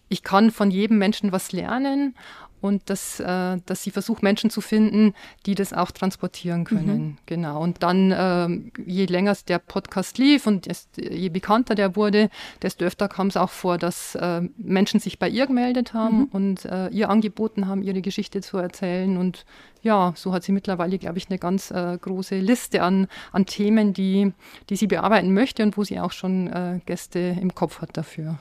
ich 0.10 0.24
kann 0.24 0.52
von 0.52 0.70
jedem 0.72 0.98
Menschen 0.98 1.32
was 1.32 1.54
lernen 1.54 2.16
und 2.62 2.90
dass, 2.90 3.20
äh, 3.20 3.58
dass 3.66 3.84
sie 3.84 3.92
versucht, 3.92 4.24
Menschen 4.24 4.50
zu 4.50 4.62
finden, 4.62 5.14
die 5.46 5.56
das 5.56 5.74
auch 5.74 5.92
transportieren 5.92 6.64
können. 6.64 7.02
Mhm. 7.02 7.18
Genau. 7.26 7.62
Und 7.62 7.84
dann, 7.84 8.14
ähm, 8.16 8.72
je 8.86 9.06
länger 9.06 9.36
der 9.48 9.60
Podcast 9.60 10.18
lief 10.18 10.48
und 10.48 10.68
je 10.98 11.30
bekannter 11.30 11.76
der 11.76 11.96
wurde, 11.96 12.30
desto 12.62 12.86
öfter 12.86 13.08
kam 13.08 13.28
es 13.28 13.38
auch 13.38 13.50
vor, 13.50 13.78
dass 13.78 14.16
äh, 14.16 14.42
Menschen 14.58 15.00
sich 15.00 15.20
bei 15.20 15.28
ihr 15.28 15.48
gemeldet 15.48 15.94
haben 15.94 16.20
mhm. 16.20 16.26
und 16.32 16.66
äh, 16.66 16.90
ihr 16.90 17.10
angeboten 17.10 17.68
haben, 17.68 17.82
ihre 17.82 18.02
Geschichte 18.02 18.42
zu 18.42 18.58
erzählen. 18.58 19.18
Und 19.18 19.46
ja, 19.82 20.14
so 20.16 20.34
hat 20.34 20.44
sie 20.44 20.52
mittlerweile, 20.52 20.98
glaube 21.00 21.18
ich, 21.18 21.30
eine 21.30 21.40
ganz 21.40 21.72
äh, 21.72 21.98
große 22.00 22.38
Liste 22.38 22.84
an, 22.84 23.08
an 23.32 23.46
Themen, 23.46 23.94
die, 23.94 24.34
die 24.70 24.76
sie 24.76 24.88
bearbeiten 24.88 25.34
möchte 25.34 25.64
und 25.64 25.78
wo 25.78 25.84
sie 25.84 26.00
auch 26.00 26.12
schon 26.12 26.48
äh, 26.48 26.80
Gäste 26.86 27.20
im 27.20 27.56
Kopf 27.56 27.82
hat 27.82 27.98
dafür. 27.98 28.38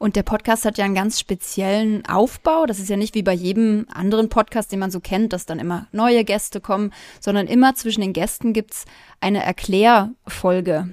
Und 0.00 0.16
der 0.16 0.22
Podcast 0.22 0.64
hat 0.64 0.78
ja 0.78 0.86
einen 0.86 0.94
ganz 0.94 1.20
speziellen 1.20 2.06
Aufbau. 2.06 2.64
Das 2.64 2.78
ist 2.78 2.88
ja 2.88 2.96
nicht 2.96 3.14
wie 3.14 3.22
bei 3.22 3.34
jedem 3.34 3.84
anderen 3.92 4.30
Podcast, 4.30 4.72
den 4.72 4.78
man 4.78 4.90
so 4.90 4.98
kennt, 4.98 5.34
dass 5.34 5.44
dann 5.44 5.58
immer 5.58 5.88
neue 5.92 6.24
Gäste 6.24 6.62
kommen, 6.62 6.94
sondern 7.20 7.46
immer 7.46 7.74
zwischen 7.74 8.00
den 8.00 8.14
Gästen 8.14 8.54
gibt 8.54 8.72
es 8.72 8.84
eine 9.20 9.44
Erklärfolge. 9.44 10.88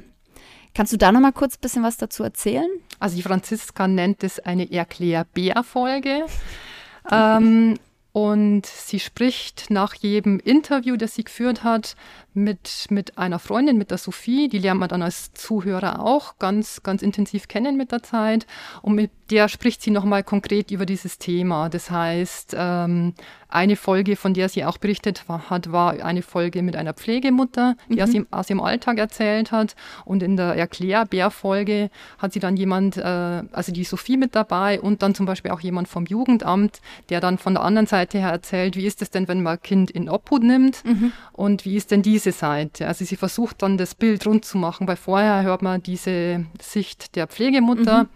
Kannst 0.74 0.92
du 0.92 0.98
da 0.98 1.14
noch 1.14 1.22
mal 1.22 1.32
kurz 1.32 1.56
ein 1.56 1.62
bisschen 1.62 1.84
was 1.84 1.96
dazu 1.96 2.22
erzählen? 2.22 2.68
Also 3.00 3.16
die 3.16 3.22
Franziska 3.22 3.88
nennt 3.88 4.26
es 4.26 4.42
eine 4.42 4.70
Erklärbär-Folge. 4.70 6.26
ähm, 7.10 7.80
und 8.12 8.66
sie 8.66 9.00
spricht 9.00 9.70
nach 9.70 9.94
jedem 9.94 10.38
Interview, 10.40 10.98
das 10.98 11.16
sie 11.16 11.24
geführt 11.24 11.64
hat, 11.64 11.96
mit, 12.38 12.86
mit 12.90 13.18
einer 13.18 13.40
Freundin, 13.40 13.78
mit 13.78 13.90
der 13.90 13.98
Sophie, 13.98 14.48
die 14.48 14.60
lernt 14.60 14.80
man 14.80 14.90
dann 14.90 15.02
als 15.02 15.34
Zuhörer 15.34 16.00
auch 16.00 16.38
ganz, 16.38 16.84
ganz 16.84 17.02
intensiv 17.02 17.48
kennen 17.48 17.78
mit 17.78 17.92
der 17.92 18.04
Zeit. 18.04 18.46
Und 18.82 18.96
mit 18.96 19.12
der 19.30 19.50
spricht 19.50 19.82
sie 19.82 19.92
nochmal 19.92 20.24
konkret 20.24 20.72
über 20.72 20.86
dieses 20.86 21.18
Thema. 21.18 21.70
Das 21.70 21.92
heißt, 21.92 22.56
ähm, 22.58 23.14
eine 23.50 23.76
Folge, 23.76 24.16
von 24.16 24.34
der 24.34 24.50
sie 24.50 24.66
auch 24.66 24.78
berichtet 24.78 25.24
hat, 25.28 25.72
war 25.72 26.04
eine 26.04 26.22
Folge 26.22 26.62
mit 26.62 26.76
einer 26.76 26.94
Pflegemutter, 26.94 27.76
die 27.90 27.96
mhm. 27.96 28.02
aus, 28.02 28.14
ihrem, 28.14 28.28
aus, 28.32 28.50
ihrem, 28.50 28.62
Alltag 28.62 28.98
erzählt 28.98 29.52
hat. 29.52 29.76
Und 30.06 30.22
in 30.22 30.38
der 30.38 30.56
Erklärbär-Folge 30.56 31.90
hat 32.18 32.34
sie 32.34 32.40
dann 32.40 32.58
jemand, 32.58 32.98
äh, 32.98 33.02
also 33.52 33.72
die 33.72 33.84
Sophie 33.84 34.18
mit 34.18 34.36
dabei 34.36 34.82
und 34.82 35.02
dann 35.02 35.16
zum 35.16 35.26
Beispiel 35.26 35.52
auch 35.52 35.62
jemand 35.62 35.88
vom 35.88 36.06
Jugendamt, 36.06 36.82
der 37.10 37.22
dann 37.22 37.38
von 37.38 37.54
der 37.54 37.64
anderen 37.64 37.88
Seite 37.88 38.20
her 38.20 38.32
erzählt, 38.32 38.76
wie 38.76 38.86
ist 38.86 39.02
es 39.02 39.12
denn, 39.12 39.28
wenn 39.28 39.42
man 39.42 39.54
ein 39.58 39.62
Kind 39.62 39.92
in 39.92 40.10
Obhut 40.10 40.44
nimmt 40.44 40.84
mhm. 40.84 41.12
und 41.32 41.66
wie 41.66 41.78
ist 41.78 41.92
denn 41.92 42.02
diese 42.02 42.27
diese 42.28 42.38
Seite. 42.38 42.88
Also 42.88 43.06
sie 43.06 43.16
versucht 43.16 43.62
dann 43.62 43.78
das 43.78 43.96
Bild 43.96 44.26
rund 44.26 44.46
zu 44.46 44.58
machen, 44.58 44.88
weil 44.88 44.98
vorher 44.98 45.44
hört 45.44 45.62
man 45.62 45.82
diese 45.82 46.46
Sicht 46.62 47.16
der 47.16 47.28
Pflegemutter, 47.28 48.04
mhm. 48.04 48.10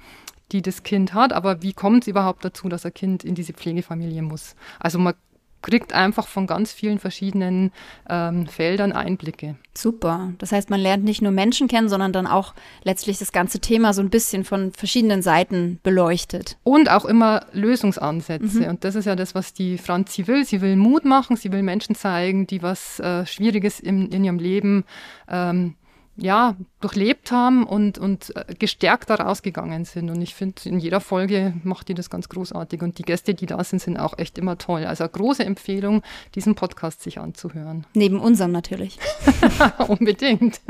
die 0.51 0.61
das 0.61 0.83
Kind 0.83 1.13
hat, 1.13 1.33
aber 1.33 1.61
wie 1.61 1.73
kommt 1.73 2.03
es 2.03 2.07
überhaupt 2.07 2.43
dazu, 2.43 2.69
dass 2.69 2.85
ein 2.85 2.93
Kind 2.93 3.23
in 3.23 3.35
diese 3.35 3.53
Pflegefamilie 3.53 4.21
muss? 4.21 4.55
Also 4.79 4.99
man 4.99 5.13
kriegt 5.61 5.93
einfach 5.93 6.27
von 6.27 6.47
ganz 6.47 6.71
vielen 6.71 6.99
verschiedenen 6.99 7.71
ähm, 8.09 8.47
Feldern 8.47 8.91
Einblicke. 8.91 9.55
Super. 9.73 10.33
Das 10.37 10.51
heißt, 10.51 10.69
man 10.69 10.79
lernt 10.79 11.03
nicht 11.03 11.21
nur 11.21 11.31
Menschen 11.31 11.67
kennen, 11.67 11.87
sondern 11.87 12.11
dann 12.11 12.27
auch 12.27 12.53
letztlich 12.83 13.19
das 13.19 13.31
ganze 13.31 13.59
Thema 13.59 13.93
so 13.93 14.01
ein 14.01 14.09
bisschen 14.09 14.43
von 14.43 14.73
verschiedenen 14.73 15.21
Seiten 15.21 15.79
beleuchtet. 15.83 16.57
Und 16.63 16.89
auch 16.89 17.05
immer 17.05 17.45
Lösungsansätze. 17.53 18.61
Mhm. 18.61 18.65
Und 18.65 18.83
das 18.83 18.95
ist 18.95 19.05
ja 19.05 19.15
das, 19.15 19.33
was 19.33 19.53
die 19.53 19.77
Franzi 19.77 20.27
will. 20.27 20.45
Sie 20.45 20.61
will 20.61 20.75
Mut 20.75 21.05
machen, 21.05 21.37
sie 21.37 21.51
will 21.51 21.63
Menschen 21.63 21.95
zeigen, 21.95 22.47
die 22.47 22.61
was 22.61 22.99
äh, 22.99 23.25
Schwieriges 23.25 23.79
in, 23.79 24.09
in 24.09 24.23
ihrem 24.23 24.39
Leben 24.39 24.83
ähm, 25.29 25.75
ja, 26.21 26.55
durchlebt 26.79 27.31
haben 27.31 27.65
und, 27.65 27.97
und 27.97 28.35
äh, 28.35 28.53
gestärkt 28.53 29.09
daraus 29.09 29.41
gegangen 29.41 29.85
sind. 29.85 30.09
Und 30.09 30.21
ich 30.21 30.35
finde, 30.35 30.61
in 30.65 30.79
jeder 30.79 31.01
Folge 31.01 31.53
macht 31.63 31.89
die 31.89 31.93
das 31.93 32.09
ganz 32.09 32.29
großartig. 32.29 32.81
Und 32.81 32.99
die 32.99 33.03
Gäste, 33.03 33.33
die 33.33 33.47
da 33.47 33.63
sind, 33.63 33.81
sind 33.81 33.97
auch 33.97 34.17
echt 34.17 34.37
immer 34.37 34.57
toll. 34.57 34.85
Also 34.85 35.03
eine 35.03 35.11
große 35.11 35.43
Empfehlung, 35.43 36.03
diesen 36.35 36.55
Podcast 36.55 37.01
sich 37.01 37.19
anzuhören. 37.19 37.85
Neben 37.93 38.19
unserem 38.19 38.51
natürlich. 38.51 38.99
Unbedingt. 39.87 40.61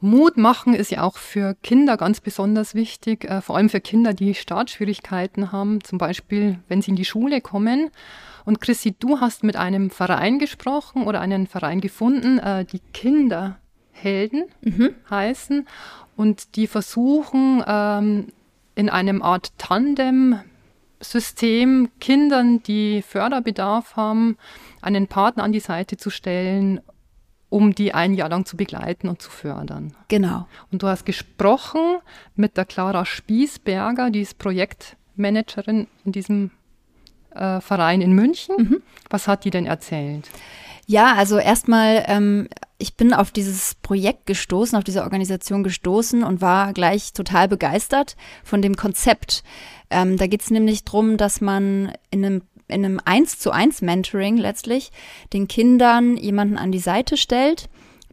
Mut 0.00 0.36
machen 0.36 0.74
ist 0.74 0.92
ja 0.92 1.02
auch 1.02 1.16
für 1.16 1.56
Kinder 1.62 1.96
ganz 1.96 2.20
besonders 2.20 2.74
wichtig, 2.74 3.24
äh, 3.24 3.40
vor 3.40 3.56
allem 3.56 3.68
für 3.68 3.80
Kinder, 3.80 4.14
die 4.14 4.34
Startschwierigkeiten 4.34 5.50
haben, 5.50 5.82
zum 5.82 5.98
Beispiel 5.98 6.60
wenn 6.68 6.80
sie 6.80 6.90
in 6.90 6.96
die 6.96 7.04
Schule 7.04 7.40
kommen 7.40 7.90
und 8.46 8.60
Chrissy, 8.60 8.94
du 8.98 9.20
hast 9.20 9.44
mit 9.44 9.56
einem 9.56 9.90
Verein 9.90 10.38
gesprochen 10.38 11.02
oder 11.02 11.20
einen 11.20 11.46
Verein 11.48 11.82
gefunden, 11.82 12.38
äh, 12.38 12.64
die 12.64 12.80
Kinderhelden 12.94 14.44
mhm. 14.62 14.94
heißen. 15.10 15.68
Und 16.16 16.56
die 16.56 16.66
versuchen 16.68 17.62
ähm, 17.66 18.28
in 18.76 18.88
einem 18.88 19.20
Art 19.20 19.52
Tandem-System 19.58 21.90
Kindern, 22.00 22.62
die 22.62 23.02
Förderbedarf 23.02 23.96
haben, 23.96 24.38
einen 24.80 25.08
Partner 25.08 25.42
an 25.42 25.52
die 25.52 25.60
Seite 25.60 25.96
zu 25.96 26.10
stellen, 26.10 26.80
um 27.48 27.74
die 27.74 27.94
ein 27.94 28.14
Jahr 28.14 28.28
lang 28.28 28.44
zu 28.44 28.56
begleiten 28.56 29.08
und 29.08 29.20
zu 29.20 29.30
fördern. 29.30 29.96
Genau. 30.06 30.46
Und 30.70 30.84
du 30.84 30.86
hast 30.86 31.04
gesprochen 31.04 31.96
mit 32.36 32.56
der 32.56 32.64
Clara 32.64 33.04
Spiesberger, 33.04 34.10
die 34.10 34.20
ist 34.20 34.38
Projektmanagerin 34.38 35.88
in 36.04 36.12
diesem 36.12 36.52
äh, 37.36 37.60
Verein 37.60 38.00
in 38.00 38.12
München. 38.12 38.56
Mhm. 38.56 38.82
Was 39.10 39.28
hat 39.28 39.44
die 39.44 39.50
denn 39.50 39.66
erzählt? 39.66 40.28
Ja, 40.86 41.14
also 41.14 41.38
erstmal, 41.38 42.04
ähm, 42.06 42.48
ich 42.78 42.96
bin 42.96 43.12
auf 43.12 43.32
dieses 43.32 43.74
Projekt 43.74 44.26
gestoßen, 44.26 44.78
auf 44.78 44.84
diese 44.84 45.02
Organisation 45.02 45.64
gestoßen 45.64 46.22
und 46.22 46.40
war 46.40 46.72
gleich 46.72 47.12
total 47.12 47.48
begeistert 47.48 48.16
von 48.44 48.62
dem 48.62 48.76
Konzept. 48.76 49.42
Ähm, 49.90 50.16
da 50.16 50.28
geht 50.28 50.42
es 50.42 50.50
nämlich 50.50 50.84
darum, 50.84 51.16
dass 51.16 51.40
man 51.40 51.92
in 52.10 52.24
einem 52.24 52.42
in 52.68 52.84
einem 52.84 53.00
1 53.04 53.38
zu 53.38 53.52
1 53.52 53.82
Mentoring 53.82 54.36
letztlich 54.38 54.90
den 55.32 55.46
Kindern 55.46 56.16
jemanden 56.16 56.58
an 56.58 56.72
die 56.72 56.80
Seite 56.80 57.16
stellt, 57.16 57.68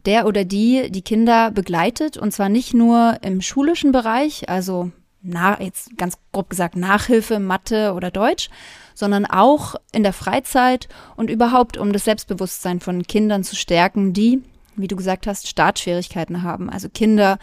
der 0.06 0.26
oder 0.26 0.44
die 0.44 0.90
die 0.90 1.02
Kinder 1.02 1.50
begleitet 1.50 2.16
und 2.16 2.32
zwar 2.32 2.48
nicht 2.48 2.72
nur 2.72 3.18
im 3.22 3.40
schulischen 3.40 3.90
Bereich, 3.90 4.48
also 4.48 4.92
na, 5.24 5.60
jetzt 5.60 5.96
ganz 5.96 6.18
grob 6.32 6.50
gesagt 6.50 6.76
Nachhilfe, 6.76 7.38
Mathe 7.38 7.94
oder 7.94 8.10
Deutsch, 8.10 8.50
sondern 8.94 9.26
auch 9.26 9.74
in 9.90 10.02
der 10.02 10.12
Freizeit 10.12 10.88
und 11.16 11.30
überhaupt, 11.30 11.76
um 11.76 11.92
das 11.92 12.04
Selbstbewusstsein 12.04 12.78
von 12.78 13.02
Kindern 13.04 13.42
zu 13.42 13.56
stärken, 13.56 14.12
die, 14.12 14.42
wie 14.76 14.86
du 14.86 14.96
gesagt 14.96 15.26
hast, 15.26 15.48
Startschwierigkeiten 15.48 16.42
haben. 16.42 16.68
Also 16.68 16.88
Kinder, 16.88 17.38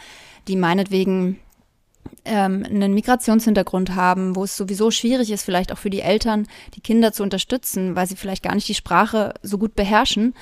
die 0.48 0.56
meinetwegen 0.56 1.40
ähm, 2.24 2.64
einen 2.64 2.94
Migrationshintergrund 2.94 3.96
haben, 3.96 4.36
wo 4.36 4.44
es 4.44 4.56
sowieso 4.56 4.92
schwierig 4.92 5.32
ist, 5.32 5.44
vielleicht 5.44 5.72
auch 5.72 5.78
für 5.78 5.90
die 5.90 6.02
Eltern, 6.02 6.48
die 6.76 6.82
Kinder 6.82 7.12
zu 7.14 7.24
unterstützen, 7.24 7.96
weil 7.96 8.08
sie 8.08 8.16
vielleicht 8.16 8.44
gar 8.44 8.54
nicht 8.54 8.68
die 8.68 8.76
Sprache 8.76 9.34
so 9.42 9.58
gut 9.58 9.76
beherrschen 9.76 10.36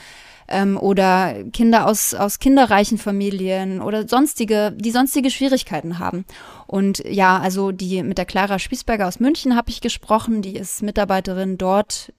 ähm, 0.50 0.78
oder 0.78 1.44
Kinder 1.54 1.88
aus, 1.88 2.14
aus 2.14 2.40
kinderreichen 2.40 2.98
Familien 2.98 3.82
oder 3.82 4.08
sonstige, 4.08 4.74
die 4.76 4.92
sonstige 4.92 5.32
Schwierigkeiten 5.32 6.00
haben. 6.00 6.26
Und 6.68 7.04
ja, 7.06 7.40
also 7.40 7.72
die 7.72 8.04
mit 8.04 8.18
der 8.18 8.26
Clara 8.26 8.60
Spießberger 8.60 9.08
aus 9.08 9.20
München 9.20 9.56
habe 9.56 9.70
ich 9.70 9.82
gesprochen, 9.82 10.42
die 10.42 10.56
ist 10.56 10.84
Mitarbeiterin 10.84 11.58
dort 11.58 12.14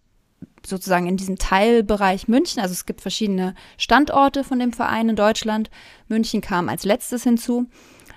sozusagen 0.66 1.06
in 1.06 1.16
diesem 1.16 1.38
Teilbereich 1.38 2.28
München. 2.28 2.60
Also 2.60 2.72
es 2.72 2.86
gibt 2.86 3.00
verschiedene 3.00 3.54
Standorte 3.76 4.44
von 4.44 4.58
dem 4.58 4.72
Verein 4.72 5.08
in 5.08 5.16
Deutschland. 5.16 5.70
München 6.08 6.40
kam 6.40 6.68
als 6.68 6.84
letztes 6.84 7.24
hinzu. 7.24 7.66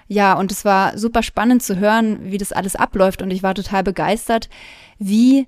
Ja, 0.07 0.33
und 0.33 0.51
es 0.51 0.65
war 0.65 0.97
super 0.97 1.23
spannend 1.23 1.63
zu 1.63 1.77
hören, 1.77 2.19
wie 2.31 2.37
das 2.37 2.51
alles 2.51 2.75
abläuft. 2.75 3.21
Und 3.21 3.31
ich 3.31 3.43
war 3.43 3.55
total 3.55 3.83
begeistert, 3.83 4.49
wie 4.99 5.47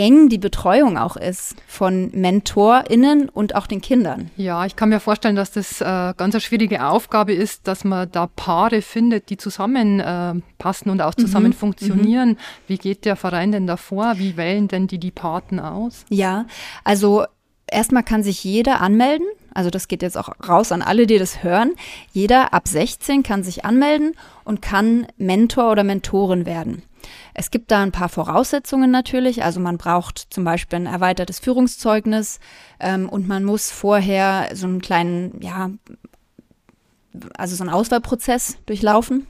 eng 0.00 0.30
die 0.30 0.38
Betreuung 0.38 0.96
auch 0.96 1.16
ist 1.16 1.56
von 1.66 2.10
MentorInnen 2.12 3.28
und 3.28 3.54
auch 3.54 3.66
den 3.66 3.82
Kindern. 3.82 4.30
Ja, 4.36 4.64
ich 4.64 4.74
kann 4.74 4.88
mir 4.88 4.98
vorstellen, 4.98 5.36
dass 5.36 5.52
das 5.52 5.82
äh, 5.82 5.84
ganz 5.84 6.34
eine 6.34 6.40
schwierige 6.40 6.86
Aufgabe 6.86 7.34
ist, 7.34 7.68
dass 7.68 7.84
man 7.84 8.10
da 8.10 8.26
Paare 8.26 8.80
findet, 8.80 9.28
die 9.28 9.36
zusammenpassen 9.36 10.88
äh, 10.88 10.90
und 10.90 11.02
auch 11.02 11.14
zusammen 11.14 11.48
mhm. 11.48 11.54
funktionieren. 11.54 12.28
Mhm. 12.30 12.36
Wie 12.66 12.78
geht 12.78 13.04
der 13.04 13.16
Verein 13.16 13.52
denn 13.52 13.66
da 13.66 13.76
vor? 13.76 14.14
Wie 14.16 14.38
wählen 14.38 14.68
denn 14.68 14.86
die 14.86 14.98
die 14.98 15.10
Paten 15.10 15.60
aus? 15.60 16.06
Ja, 16.08 16.46
also 16.82 17.26
erstmal 17.66 18.02
kann 18.02 18.22
sich 18.22 18.42
jeder 18.42 18.80
anmelden. 18.80 19.26
Also 19.52 19.68
das 19.68 19.86
geht 19.86 20.00
jetzt 20.00 20.16
auch 20.16 20.30
raus 20.48 20.72
an 20.72 20.80
alle, 20.80 21.06
die 21.06 21.18
das 21.18 21.42
hören. 21.42 21.72
Jeder 22.12 22.54
ab 22.54 22.68
16 22.68 23.22
kann 23.22 23.42
sich 23.42 23.66
anmelden 23.66 24.14
und 24.44 24.62
kann 24.62 25.06
Mentor 25.18 25.72
oder 25.72 25.84
Mentorin 25.84 26.46
werden. 26.46 26.82
Es 27.40 27.50
gibt 27.50 27.70
da 27.70 27.82
ein 27.82 27.90
paar 27.90 28.10
Voraussetzungen 28.10 28.90
natürlich. 28.90 29.42
Also 29.42 29.60
man 29.60 29.78
braucht 29.78 30.26
zum 30.28 30.44
Beispiel 30.44 30.80
ein 30.80 30.84
erweitertes 30.84 31.38
Führungszeugnis 31.38 32.38
ähm, 32.78 33.08
und 33.08 33.26
man 33.28 33.44
muss 33.44 33.70
vorher 33.70 34.50
so 34.52 34.66
einen 34.66 34.82
kleinen, 34.82 35.40
ja, 35.40 35.70
also 37.38 37.56
so 37.56 37.64
einen 37.64 37.72
Auswahlprozess 37.72 38.58
durchlaufen. 38.66 39.26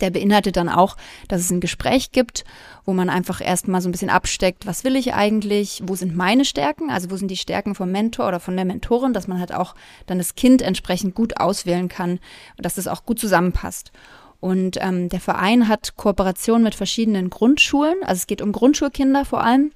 Der 0.00 0.10
beinhaltet 0.10 0.56
dann 0.56 0.68
auch, 0.68 0.96
dass 1.28 1.42
es 1.42 1.52
ein 1.52 1.60
Gespräch 1.60 2.10
gibt, 2.10 2.44
wo 2.84 2.94
man 2.94 3.08
einfach 3.08 3.40
erstmal 3.40 3.80
so 3.80 3.88
ein 3.88 3.92
bisschen 3.92 4.10
absteckt, 4.10 4.66
was 4.66 4.82
will 4.82 4.96
ich 4.96 5.14
eigentlich, 5.14 5.84
wo 5.86 5.94
sind 5.94 6.16
meine 6.16 6.44
Stärken, 6.44 6.90
also 6.90 7.12
wo 7.12 7.16
sind 7.16 7.30
die 7.30 7.36
Stärken 7.36 7.76
vom 7.76 7.92
Mentor 7.92 8.26
oder 8.26 8.40
von 8.40 8.56
der 8.56 8.64
Mentorin, 8.64 9.12
dass 9.12 9.28
man 9.28 9.38
halt 9.38 9.54
auch 9.54 9.76
dann 10.06 10.18
das 10.18 10.34
Kind 10.34 10.62
entsprechend 10.62 11.14
gut 11.14 11.36
auswählen 11.36 11.88
kann 11.88 12.18
und 12.56 12.66
dass 12.66 12.74
das 12.74 12.88
auch 12.88 13.04
gut 13.04 13.20
zusammenpasst. 13.20 13.92
Und 14.40 14.78
ähm, 14.80 15.10
der 15.10 15.20
Verein 15.20 15.68
hat 15.68 15.96
Kooperation 15.96 16.62
mit 16.62 16.74
verschiedenen 16.74 17.28
Grundschulen, 17.30 18.02
also 18.02 18.20
es 18.20 18.26
geht 18.26 18.40
um 18.40 18.52
Grundschulkinder 18.52 19.24
vor 19.24 19.44
allem, 19.44 19.70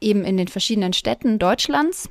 eben 0.00 0.24
in 0.24 0.36
den 0.36 0.48
verschiedenen 0.48 0.92
Städten 0.92 1.38
Deutschlands. 1.38 2.10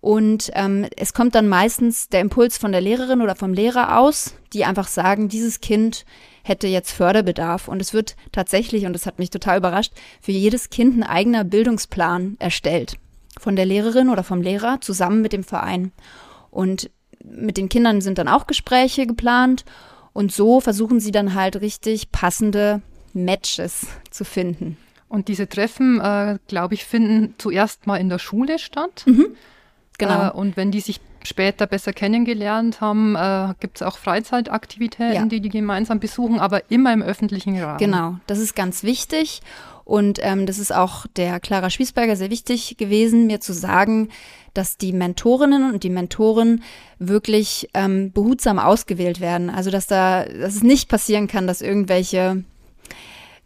Und 0.00 0.50
ähm, 0.54 0.86
es 0.96 1.14
kommt 1.14 1.36
dann 1.36 1.48
meistens 1.48 2.08
der 2.08 2.20
Impuls 2.20 2.58
von 2.58 2.72
der 2.72 2.80
Lehrerin 2.80 3.22
oder 3.22 3.36
vom 3.36 3.54
Lehrer 3.54 3.98
aus, 3.98 4.34
die 4.52 4.64
einfach 4.64 4.88
sagen, 4.88 5.28
dieses 5.28 5.60
Kind 5.60 6.04
hätte 6.42 6.66
jetzt 6.66 6.90
Förderbedarf. 6.90 7.68
Und 7.68 7.80
es 7.80 7.94
wird 7.94 8.16
tatsächlich, 8.32 8.84
und 8.84 8.94
das 8.94 9.06
hat 9.06 9.20
mich 9.20 9.30
total 9.30 9.58
überrascht, 9.58 9.92
für 10.20 10.32
jedes 10.32 10.70
Kind 10.70 10.96
ein 10.96 11.04
eigener 11.04 11.44
Bildungsplan 11.44 12.36
erstellt. 12.40 12.96
Von 13.38 13.54
der 13.54 13.64
Lehrerin 13.64 14.08
oder 14.08 14.24
vom 14.24 14.42
Lehrer 14.42 14.80
zusammen 14.80 15.22
mit 15.22 15.32
dem 15.32 15.44
Verein. 15.44 15.92
Und 16.50 16.90
mit 17.24 17.56
den 17.56 17.68
Kindern 17.68 18.00
sind 18.00 18.18
dann 18.18 18.28
auch 18.28 18.48
Gespräche 18.48 19.06
geplant. 19.06 19.64
Und 20.12 20.32
so 20.32 20.60
versuchen 20.60 21.00
sie 21.00 21.12
dann 21.12 21.34
halt 21.34 21.60
richtig 21.60 22.12
passende 22.12 22.82
Matches 23.12 23.86
zu 24.10 24.24
finden. 24.24 24.76
Und 25.08 25.28
diese 25.28 25.48
Treffen, 25.48 26.00
äh, 26.00 26.38
glaube 26.48 26.74
ich, 26.74 26.84
finden 26.84 27.34
zuerst 27.38 27.86
mal 27.86 27.98
in 27.98 28.08
der 28.08 28.18
Schule 28.18 28.58
statt. 28.58 29.04
Mhm. 29.06 29.36
Genau. 29.98 30.28
Äh, 30.28 30.30
und 30.32 30.56
wenn 30.56 30.70
die 30.70 30.80
sich 30.80 31.00
später 31.26 31.66
besser 31.66 31.92
kennengelernt 31.92 32.80
haben, 32.80 33.14
äh, 33.16 33.54
gibt 33.60 33.76
es 33.76 33.82
auch 33.82 33.98
Freizeitaktivitäten, 33.98 35.14
Ja. 35.14 35.24
die 35.26 35.40
die 35.40 35.48
gemeinsam 35.48 36.00
besuchen, 36.00 36.38
aber 36.38 36.70
immer 36.70 36.92
im 36.92 37.02
öffentlichen 37.02 37.58
Rahmen. 37.60 37.78
Genau, 37.78 38.16
das 38.26 38.38
ist 38.38 38.54
ganz 38.54 38.82
wichtig. 38.82 39.40
Und 39.84 40.20
ähm, 40.22 40.46
das 40.46 40.58
ist 40.58 40.72
auch 40.72 41.06
der 41.16 41.40
Clara 41.40 41.68
Schwiesberger 41.68 42.14
sehr 42.14 42.30
wichtig 42.30 42.76
gewesen, 42.78 43.26
mir 43.26 43.40
zu 43.40 43.52
sagen, 43.52 44.10
dass 44.54 44.76
die 44.76 44.92
Mentorinnen 44.92 45.72
und 45.72 45.82
die 45.82 45.90
Mentoren 45.90 46.62
wirklich 47.00 47.68
ähm, 47.74 48.12
behutsam 48.12 48.60
ausgewählt 48.60 49.20
werden. 49.20 49.50
Also 49.50 49.70
dass 49.70 49.86
da, 49.88 50.24
dass 50.24 50.54
es 50.54 50.62
nicht 50.62 50.88
passieren 50.88 51.26
kann, 51.26 51.48
dass 51.48 51.62
irgendwelche 51.62 52.44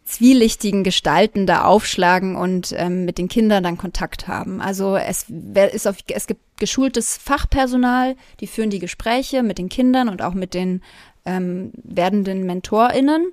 zwielichtigen 0.07 0.83
Gestalten 0.83 1.45
da 1.45 1.65
aufschlagen 1.65 2.37
und 2.37 2.73
ähm, 2.77 3.03
mit 3.03 3.17
den 3.17 3.27
Kindern 3.27 3.63
dann 3.63 3.77
Kontakt 3.77 4.27
haben. 4.27 4.61
Also 4.61 4.95
es 4.95 5.25
ist 5.73 5.87
auf, 5.87 5.97
es 6.07 6.27
gibt 6.27 6.41
geschultes 6.59 7.17
Fachpersonal, 7.17 8.15
die 8.39 8.47
führen 8.47 8.69
die 8.69 8.79
Gespräche 8.79 9.43
mit 9.43 9.57
den 9.57 9.67
Kindern 9.69 10.07
und 10.07 10.21
auch 10.21 10.33
mit 10.33 10.53
den 10.53 10.81
ähm, 11.25 11.71
werdenden 11.83 12.45
MentorInnen 12.45 13.31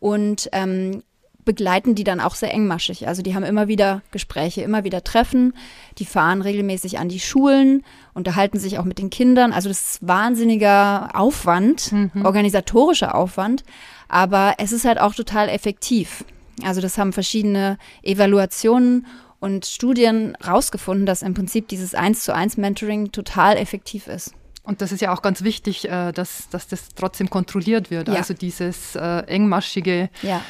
und 0.00 0.48
ähm, 0.52 1.02
begleiten 1.44 1.94
die 1.94 2.02
dann 2.02 2.20
auch 2.20 2.34
sehr 2.34 2.52
engmaschig. 2.52 3.06
Also 3.06 3.22
die 3.22 3.34
haben 3.34 3.44
immer 3.44 3.68
wieder 3.68 4.02
Gespräche, 4.10 4.62
immer 4.62 4.84
wieder 4.84 5.04
Treffen, 5.04 5.54
die 5.98 6.06
fahren 6.06 6.42
regelmäßig 6.42 6.98
an 6.98 7.08
die 7.08 7.20
Schulen, 7.20 7.84
unterhalten 8.14 8.58
sich 8.58 8.78
auch 8.78 8.84
mit 8.84 8.98
den 8.98 9.10
Kindern. 9.10 9.52
Also 9.52 9.68
das 9.68 9.92
ist 9.92 10.06
wahnsinniger 10.06 11.10
Aufwand, 11.14 11.92
organisatorischer 12.24 13.14
Aufwand, 13.14 13.64
aber 14.08 14.54
es 14.58 14.72
ist 14.72 14.84
halt 14.84 15.00
auch 15.00 15.14
total 15.14 15.48
effektiv. 15.48 16.24
Also 16.64 16.80
das 16.80 16.96
haben 16.98 17.12
verschiedene 17.12 17.78
Evaluationen 18.02 19.06
und 19.40 19.66
Studien 19.66 20.36
rausgefunden, 20.46 21.06
dass 21.06 21.22
im 21.22 21.34
Prinzip 21.34 21.68
dieses 21.68 21.94
1 21.94 22.24
zu 22.24 22.34
1 22.34 22.56
Mentoring 22.56 23.12
total 23.12 23.56
effektiv 23.56 24.06
ist. 24.06 24.32
Und 24.62 24.80
das 24.80 24.90
ist 24.90 25.00
ja 25.00 25.12
auch 25.14 25.22
ganz 25.22 25.42
wichtig, 25.44 25.88
äh, 25.88 26.10
dass, 26.12 26.48
dass 26.48 26.66
das 26.66 26.88
trotzdem 26.96 27.30
kontrolliert 27.30 27.90
wird. 27.90 28.08
Ja. 28.08 28.14
Also 28.14 28.34
dieses 28.34 28.96
äh, 28.96 29.18
engmaschige 29.26 30.08
Ja. 30.22 30.40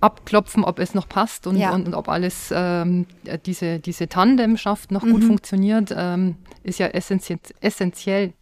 Abklopfen, 0.00 0.64
ob 0.64 0.78
es 0.78 0.94
noch 0.94 1.08
passt 1.08 1.46
und, 1.46 1.56
Ja. 1.56 1.72
und, 1.72 1.86
und 1.86 1.94
ob 1.94 2.08
alles, 2.08 2.50
ähm, 2.52 3.06
äh, 3.26 3.38
diese, 3.44 3.78
diese 3.80 4.08
Tandemschaft 4.08 4.90
noch 4.90 5.02
gut 5.02 5.22
Mhm. 5.22 5.26
funktioniert, 5.26 5.94
ähm, 5.94 6.36
ist 6.62 6.78
ja 6.78 6.86
essentie 6.86 7.36
essentiell. 7.60 8.32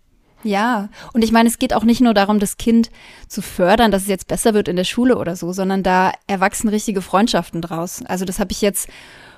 Ja, 0.45 0.88
und 1.12 1.25
ich 1.25 1.33
meine, 1.33 1.49
es 1.49 1.59
geht 1.59 1.75
auch 1.75 1.83
nicht 1.83 2.00
nur 2.00 2.14
darum, 2.14 2.38
das 2.38 2.57
Kind 2.57 2.90
zu 3.26 3.42
fördern, 3.42 3.90
dass 3.90 4.02
es 4.02 4.09
jetzt 4.09 4.28
besser 4.28 4.54
wird 4.54 4.68
in 4.68 4.76
der 4.76 4.85
Schule 4.85 5.18
oder 5.18 5.35
so, 5.35 5.52
sondern 5.52 5.83
da 5.83 6.12
erwachsen 6.27 6.68
richtige 6.68 7.03
Freundschaften 7.03 7.61
draus. 7.61 8.03
Also 8.07 8.24
das 8.24 8.38
habe 8.38 8.53
ich 8.53 8.62
jetzt 8.62 8.88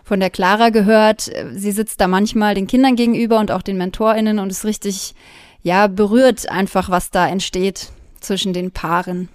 von 0.05 0.21
der 0.21 0.31
Clara 0.31 0.69
gehört. 0.69 1.31
Sie 1.55 1.73
sitzt 1.73 2.01
da 2.01 2.09
manchmal 2.09 2.55
den 2.55 2.67
Kindern 2.67 2.97
gegenüber 2.97 3.39
und 3.39 3.51
auch 3.51 3.63
den 3.63 3.79
MentorInnen 3.79 4.39
und 4.39 4.51
ist 4.51 4.65
richtig, 4.65 5.15
ja, 5.63 5.87
berührt 5.87 6.51
einfach, 6.51 6.91
was 6.91 7.11
da 7.11 7.27
entsteht 7.27 7.89
zwischen 8.21 8.53
den 8.53 8.71
Paaren. 8.71 9.29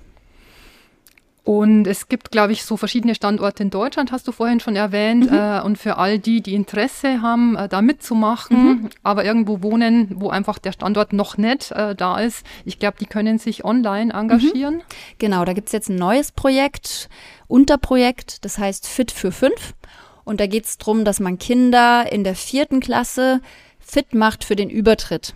Und 1.46 1.86
es 1.86 2.08
gibt, 2.10 2.32
glaube 2.32 2.54
ich, 2.54 2.66
so 2.66 2.76
verschiedene 2.76 3.14
Standorte 3.14 3.62
in 3.62 3.70
Deutschland, 3.70 4.12
hast 4.12 4.28
du 4.28 4.32
vorhin 4.32 4.60
schon 4.60 4.76
erwähnt. 4.76 5.30
Mhm. 5.30 5.38
Äh, 5.38 5.62
und 5.62 5.78
für 5.78 5.98
all 5.98 6.18
die, 6.18 6.42
die 6.42 6.56
Interesse 6.56 7.22
haben, 7.22 7.56
äh, 7.56 7.70
da 7.70 7.84
mitzumachen, 7.84 8.58
Mhm. 8.66 8.90
aber 9.04 9.26
irgendwo 9.26 9.62
wohnen, 9.62 10.10
wo 10.16 10.30
einfach 10.30 10.58
der 10.58 10.72
Standort 10.72 11.14
noch 11.14 11.38
nicht 11.38 11.72
äh, 11.72 11.94
da 11.94 12.18
ist, 12.20 12.44
ich 12.66 12.80
glaube, 12.80 12.98
die 13.00 13.06
können 13.06 13.38
sich 13.38 13.64
online 13.64 14.12
engagieren. 14.12 14.82
Genau, 15.20 15.46
da 15.46 15.54
gibt's 15.54 15.72
jetzt 15.72 15.88
ein 15.90 15.98
neues 15.98 16.32
Projekt, 16.32 17.10
Unterprojekt, 17.48 18.44
das 18.44 18.58
heißt 18.58 18.88
Fit 18.88 19.12
für 19.12 19.32
fünf. 19.32 19.76
Und 20.24 20.40
da 20.40 20.48
geht's 20.48 20.80
drum, 20.80 21.06
dass 21.06 21.20
man 21.20 21.38
Kinder 21.38 22.12
in 22.12 22.24
der 22.24 22.34
vierten 22.36 22.80
Klasse 22.80 23.40
fit 23.80 24.16
macht 24.16 24.44
für 24.44 24.56
den 24.56 24.72
Übertritt 24.72 25.36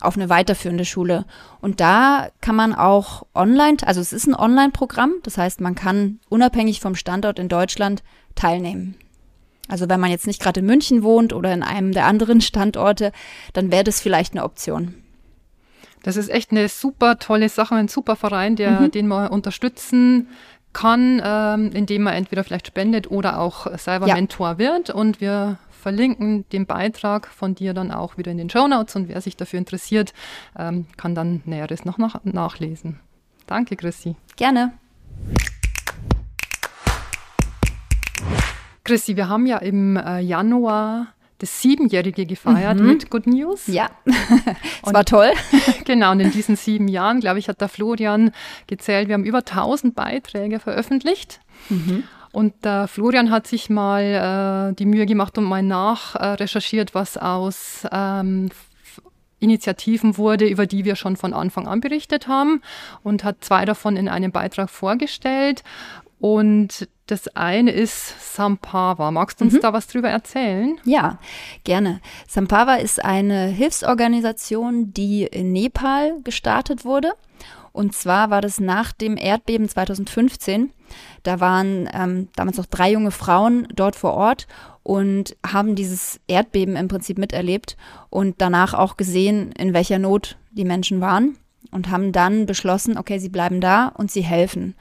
auf 0.00 0.16
eine 0.16 0.28
weiterführende 0.28 0.84
Schule. 0.84 1.24
Und 1.60 1.80
da 1.80 2.28
kann 2.40 2.56
man 2.56 2.74
auch 2.74 3.24
online, 3.34 3.76
also 3.84 4.00
es 4.00 4.12
ist 4.12 4.26
ein 4.26 4.34
Online-Programm, 4.34 5.14
das 5.22 5.36
heißt, 5.38 5.60
man 5.60 5.74
kann 5.74 6.20
unabhängig 6.28 6.80
vom 6.80 6.94
Standort 6.94 7.38
in 7.38 7.48
Deutschland 7.48 8.02
teilnehmen. 8.34 8.96
Also 9.68 9.88
wenn 9.88 10.00
man 10.00 10.10
jetzt 10.10 10.26
nicht 10.26 10.40
gerade 10.42 10.60
in 10.60 10.66
München 10.66 11.02
wohnt 11.02 11.32
oder 11.32 11.52
in 11.52 11.62
einem 11.62 11.92
der 11.92 12.06
anderen 12.06 12.40
Standorte, 12.40 13.12
dann 13.52 13.70
wäre 13.70 13.84
das 13.84 14.00
vielleicht 14.00 14.32
eine 14.32 14.44
Option. 14.44 14.94
Das 16.02 16.16
ist 16.16 16.30
echt 16.30 16.50
eine 16.50 16.68
super 16.68 17.18
tolle 17.18 17.48
Sache, 17.48 17.74
ein 17.74 17.88
super 17.88 18.16
Verein, 18.16 18.56
der, 18.56 18.80
Mhm. 18.80 18.90
den 18.90 19.06
man 19.06 19.28
unterstützen 19.28 20.28
kann, 20.72 21.20
ähm, 21.24 21.70
indem 21.74 22.02
man 22.04 22.14
entweder 22.14 22.42
vielleicht 22.44 22.68
spendet 22.68 23.10
oder 23.10 23.38
auch 23.40 23.66
selber 23.76 24.06
Ja. 24.06 24.14
Mentor 24.14 24.58
wird. 24.58 24.90
Und 24.90 25.20
wir 25.20 25.58
verlinken 25.80 26.44
den 26.52 26.66
Beitrag 26.66 27.26
von 27.26 27.54
dir 27.54 27.74
dann 27.74 27.90
auch 27.90 28.16
wieder 28.16 28.30
in 28.30 28.38
den 28.38 28.50
Show 28.50 28.68
Notes 28.68 28.94
und 28.96 29.08
wer 29.08 29.20
sich 29.20 29.36
dafür 29.36 29.58
interessiert, 29.58 30.12
ähm, 30.56 30.86
kann 30.96 31.14
dann 31.14 31.42
Näheres 31.44 31.84
noch 31.84 31.98
nach 31.98 32.20
nachlesen. 32.24 33.00
Danke, 33.46 33.74
Chrissy. 33.76 34.14
Gerne. 34.36 34.72
Chrissy, 38.84 39.16
wir 39.16 39.28
haben 39.28 39.46
ja 39.46 39.58
im 39.58 39.96
äh, 39.96 40.20
Januar 40.20 41.08
das 41.38 41.62
Siebenjährige 41.62 42.26
gefeiert 42.26 42.78
mit 42.80 43.10
Good 43.10 43.26
News. 43.26 43.66
Ja, 43.66 43.90
es 44.04 44.92
war 44.92 45.04
toll. 45.04 45.30
Genau, 45.84 46.12
und 46.12 46.20
in 46.20 46.30
diesen 46.30 46.54
sieben 46.54 46.86
Jahren, 46.86 47.20
glaube 47.20 47.38
ich, 47.38 47.48
hat 47.48 47.60
der 47.60 47.68
Florian 47.68 48.30
gezählt, 48.66 49.08
wir 49.08 49.14
haben 49.14 49.24
über 49.24 49.38
1000 49.38 49.94
Beiträge 49.94 50.60
veröffentlicht. 50.60 51.40
Und 52.32 52.64
der 52.64 52.86
Florian 52.86 53.30
hat 53.30 53.46
sich 53.46 53.70
mal 53.70 54.70
äh, 54.70 54.74
die 54.76 54.86
Mühe 54.86 55.06
gemacht 55.06 55.36
und 55.36 55.44
mal 55.44 55.62
nachrecherchiert, 55.62 56.94
was 56.94 57.16
aus 57.16 57.86
ähm, 57.90 58.50
Initiativen 59.40 60.16
wurde, 60.16 60.46
über 60.46 60.66
die 60.66 60.84
wir 60.84 60.96
schon 60.96 61.16
von 61.16 61.32
Anfang 61.32 61.66
an 61.66 61.80
berichtet 61.80 62.28
haben 62.28 62.62
und 63.02 63.24
hat 63.24 63.42
zwei 63.42 63.64
davon 63.64 63.96
in 63.96 64.08
einem 64.08 64.30
Beitrag 64.30 64.70
vorgestellt. 64.70 65.64
Und 66.20 66.88
das 67.06 67.28
eine 67.28 67.72
ist 67.72 68.34
Sampava. 68.36 69.10
Magst 69.10 69.40
du 69.40 69.44
uns 69.46 69.58
da 69.58 69.72
was 69.72 69.86
drüber 69.86 70.10
erzählen? 70.10 70.78
Ja, 70.84 71.18
gerne. 71.64 72.00
Sampava 72.28 72.74
ist 72.74 73.02
eine 73.02 73.46
Hilfsorganisation, 73.46 74.92
die 74.92 75.24
in 75.24 75.52
Nepal 75.52 76.20
gestartet 76.22 76.84
wurde. 76.84 77.12
Und 77.72 77.94
zwar 77.94 78.30
war 78.30 78.42
das 78.42 78.60
nach 78.60 78.92
dem 78.92 79.16
Erdbeben 79.16 79.68
2015. 79.68 80.72
Da 81.22 81.40
waren 81.40 81.88
ähm, 81.92 82.28
damals 82.36 82.58
noch 82.58 82.66
drei 82.66 82.92
junge 82.92 83.12
Frauen 83.12 83.66
dort 83.74 83.96
vor 83.96 84.12
Ort 84.12 84.46
und 84.82 85.36
haben 85.46 85.76
dieses 85.76 86.20
Erdbeben 86.26 86.76
im 86.76 86.88
Prinzip 86.88 87.16
miterlebt 87.16 87.76
und 88.10 88.36
danach 88.42 88.74
auch 88.74 88.96
gesehen, 88.96 89.52
in 89.52 89.72
welcher 89.72 89.98
Not 89.98 90.36
die 90.50 90.64
Menschen 90.64 91.00
waren 91.00 91.38
und 91.70 91.90
haben 91.90 92.12
dann 92.12 92.44
beschlossen, 92.44 92.98
okay, 92.98 93.18
sie 93.18 93.28
bleiben 93.28 93.60
da 93.60 93.88
und 93.88 94.10
sie 94.10 94.22
helfen. 94.22 94.74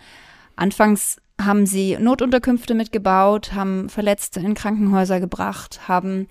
Anfangs 0.55 1.21
haben 1.39 1.65
sie 1.65 1.97
Notunterkünfte 1.97 2.73
mitgebaut, 2.73 3.53
haben 3.53 3.89
Verletzte 3.89 4.39
in 4.41 4.53
Krankenhäuser 4.53 5.19
gebracht, 5.19 5.87
haben 5.87 6.27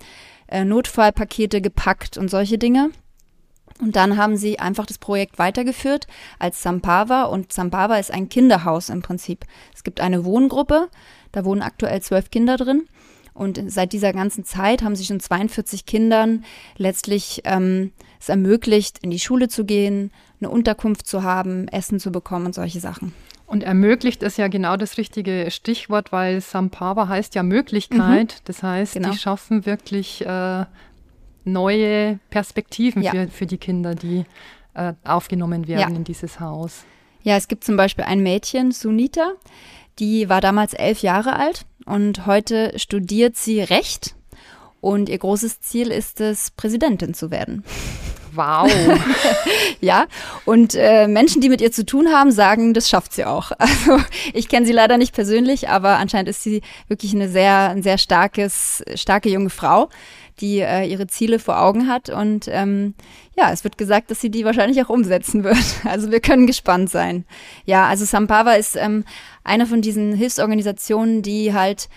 äh, 0.47 0.63
Notfallpakete 0.63 1.61
gepackt 1.61 2.17
und 2.17 2.29
solche 2.29 2.57
Dinge. 2.57 2.91
Und 3.81 3.95
dann 3.95 4.17
haben 4.17 4.35
sie 4.35 4.59
einfach 4.59 4.85
das 4.85 4.97
Projekt 4.97 5.39
weitergeführt 5.39 6.05
als 6.37 6.61
Sampava. 6.61 7.23
Und 7.23 7.53
Sampava 7.53 7.95
ist 7.95 8.11
ein 8.11 8.29
Kinderhaus 8.29 8.89
im 8.89 9.01
Prinzip. 9.01 9.45
Es 9.73 9.83
gibt 9.83 10.01
eine 10.01 10.25
Wohngruppe, 10.25 10.89
da 11.31 11.45
wohnen 11.45 11.61
aktuell 11.61 12.01
zwölf 12.01 12.29
Kinder 12.29 12.57
drin. 12.57 12.87
Und 13.33 13.61
seit 13.67 13.93
dieser 13.93 14.11
ganzen 14.11 14.43
Zeit 14.43 14.83
haben 14.83 14.97
sie 14.97 15.05
schon 15.05 15.21
42 15.21 15.85
Kindern 15.85 16.43
letztlich 16.75 17.41
ähm, 17.45 17.93
es 18.19 18.27
ermöglicht, 18.27 18.99
in 18.99 19.11
die 19.11 19.19
Schule 19.19 19.47
zu 19.47 19.63
gehen, 19.63 20.11
eine 20.41 20.49
Unterkunft 20.49 21.07
zu 21.07 21.23
haben, 21.23 21.69
Essen 21.69 22.01
zu 22.01 22.11
bekommen 22.11 22.47
und 22.47 22.55
solche 22.55 22.81
Sachen. 22.81 23.13
Und 23.49 23.63
ermöglicht 23.63 24.21
ist 24.21 24.37
ja 24.37 24.47
genau 24.47 24.77
das 24.77 24.99
richtige 24.99 25.49
Stichwort, 25.49 26.11
weil 26.11 26.39
Sampava 26.39 27.07
heißt 27.07 27.33
ja 27.33 27.41
Möglichkeit. 27.41 28.35
Mhm. 28.35 28.41
Das 28.45 28.61
heißt, 28.61 28.93
genau. 28.93 29.09
die 29.09 29.17
schaffen 29.17 29.65
wirklich 29.65 30.23
äh, 30.23 30.65
neue 31.45 32.19
Perspektiven 32.29 33.01
ja. 33.01 33.09
für, 33.09 33.27
für 33.27 33.47
die 33.47 33.57
Kinder, 33.57 33.95
die 33.95 34.25
äh, 34.75 34.93
aufgenommen 35.03 35.67
werden 35.67 35.79
ja. 35.79 35.97
in 35.97 36.03
dieses 36.03 36.39
Haus. 36.39 36.83
Ja, 37.23 37.37
es 37.37 37.47
gibt 37.47 37.63
zum 37.63 37.75
Beispiel 37.75 38.05
ein 38.05 38.21
Mädchen, 38.21 38.71
Sunita, 38.71 39.33
die 39.97 40.29
war 40.29 40.41
damals 40.41 40.75
elf 40.75 41.01
Jahre 41.01 41.35
alt 41.35 41.65
und 41.85 42.27
heute 42.27 42.77
studiert 42.77 43.35
sie 43.35 43.61
Recht 43.61 44.15
und 44.79 45.09
ihr 45.09 45.17
großes 45.17 45.59
Ziel 45.59 45.89
ist 45.89 46.21
es, 46.21 46.51
Präsidentin 46.51 47.15
zu 47.15 47.31
werden. 47.31 47.63
Wow. 48.39 48.71
ja, 49.81 50.07
und 50.45 50.73
äh, 50.73 51.07
Menschen, 51.07 51.41
die 51.41 51.49
mit 51.49 51.59
ihr 51.59 51.73
zu 51.73 51.85
tun 51.85 52.07
haben, 52.07 52.31
sagen, 52.31 52.73
das 52.73 52.87
schafft 52.87 53.13
sie 53.13 53.25
auch. 53.25 53.51
Also 53.59 53.99
ich 54.33 54.47
kenne 54.47 54.65
sie 54.65 54.71
leider 54.71 54.97
nicht 54.97 55.13
persönlich, 55.13 55.69
aber 55.69 55.97
anscheinend 55.97 56.29
ist 56.29 56.41
sie 56.41 56.61
wirklich 56.87 57.13
eine 57.13 57.27
sehr, 57.29 57.69
ein 57.69 57.83
sehr 57.83 57.97
starkes, 57.97 58.83
starke 58.95 59.29
junge 59.29 59.49
Frau, 59.49 59.89
die 60.39 60.59
äh, 60.59 60.85
ihre 60.85 61.07
Ziele 61.07 61.39
vor 61.39 61.61
Augen 61.61 61.87
hat. 61.87 62.09
Und 62.09 62.47
ähm, 62.49 62.93
ja, 63.37 63.51
es 63.51 63.63
wird 63.63 63.77
gesagt, 63.77 64.09
dass 64.09 64.21
sie 64.21 64.29
die 64.29 64.45
wahrscheinlich 64.45 64.81
auch 64.81 64.89
umsetzen 64.89 65.43
wird. 65.43 65.57
Also 65.83 66.11
wir 66.11 66.21
können 66.21 66.47
gespannt 66.47 66.89
sein. 66.89 67.25
Ja, 67.65 67.87
also 67.87 68.05
Sampava 68.05 68.53
ist 68.53 68.75
ähm, 68.75 69.03
eine 69.43 69.65
von 69.65 69.81
diesen 69.81 70.13
Hilfsorganisationen, 70.13 71.21
die 71.21 71.53
halt 71.53 71.89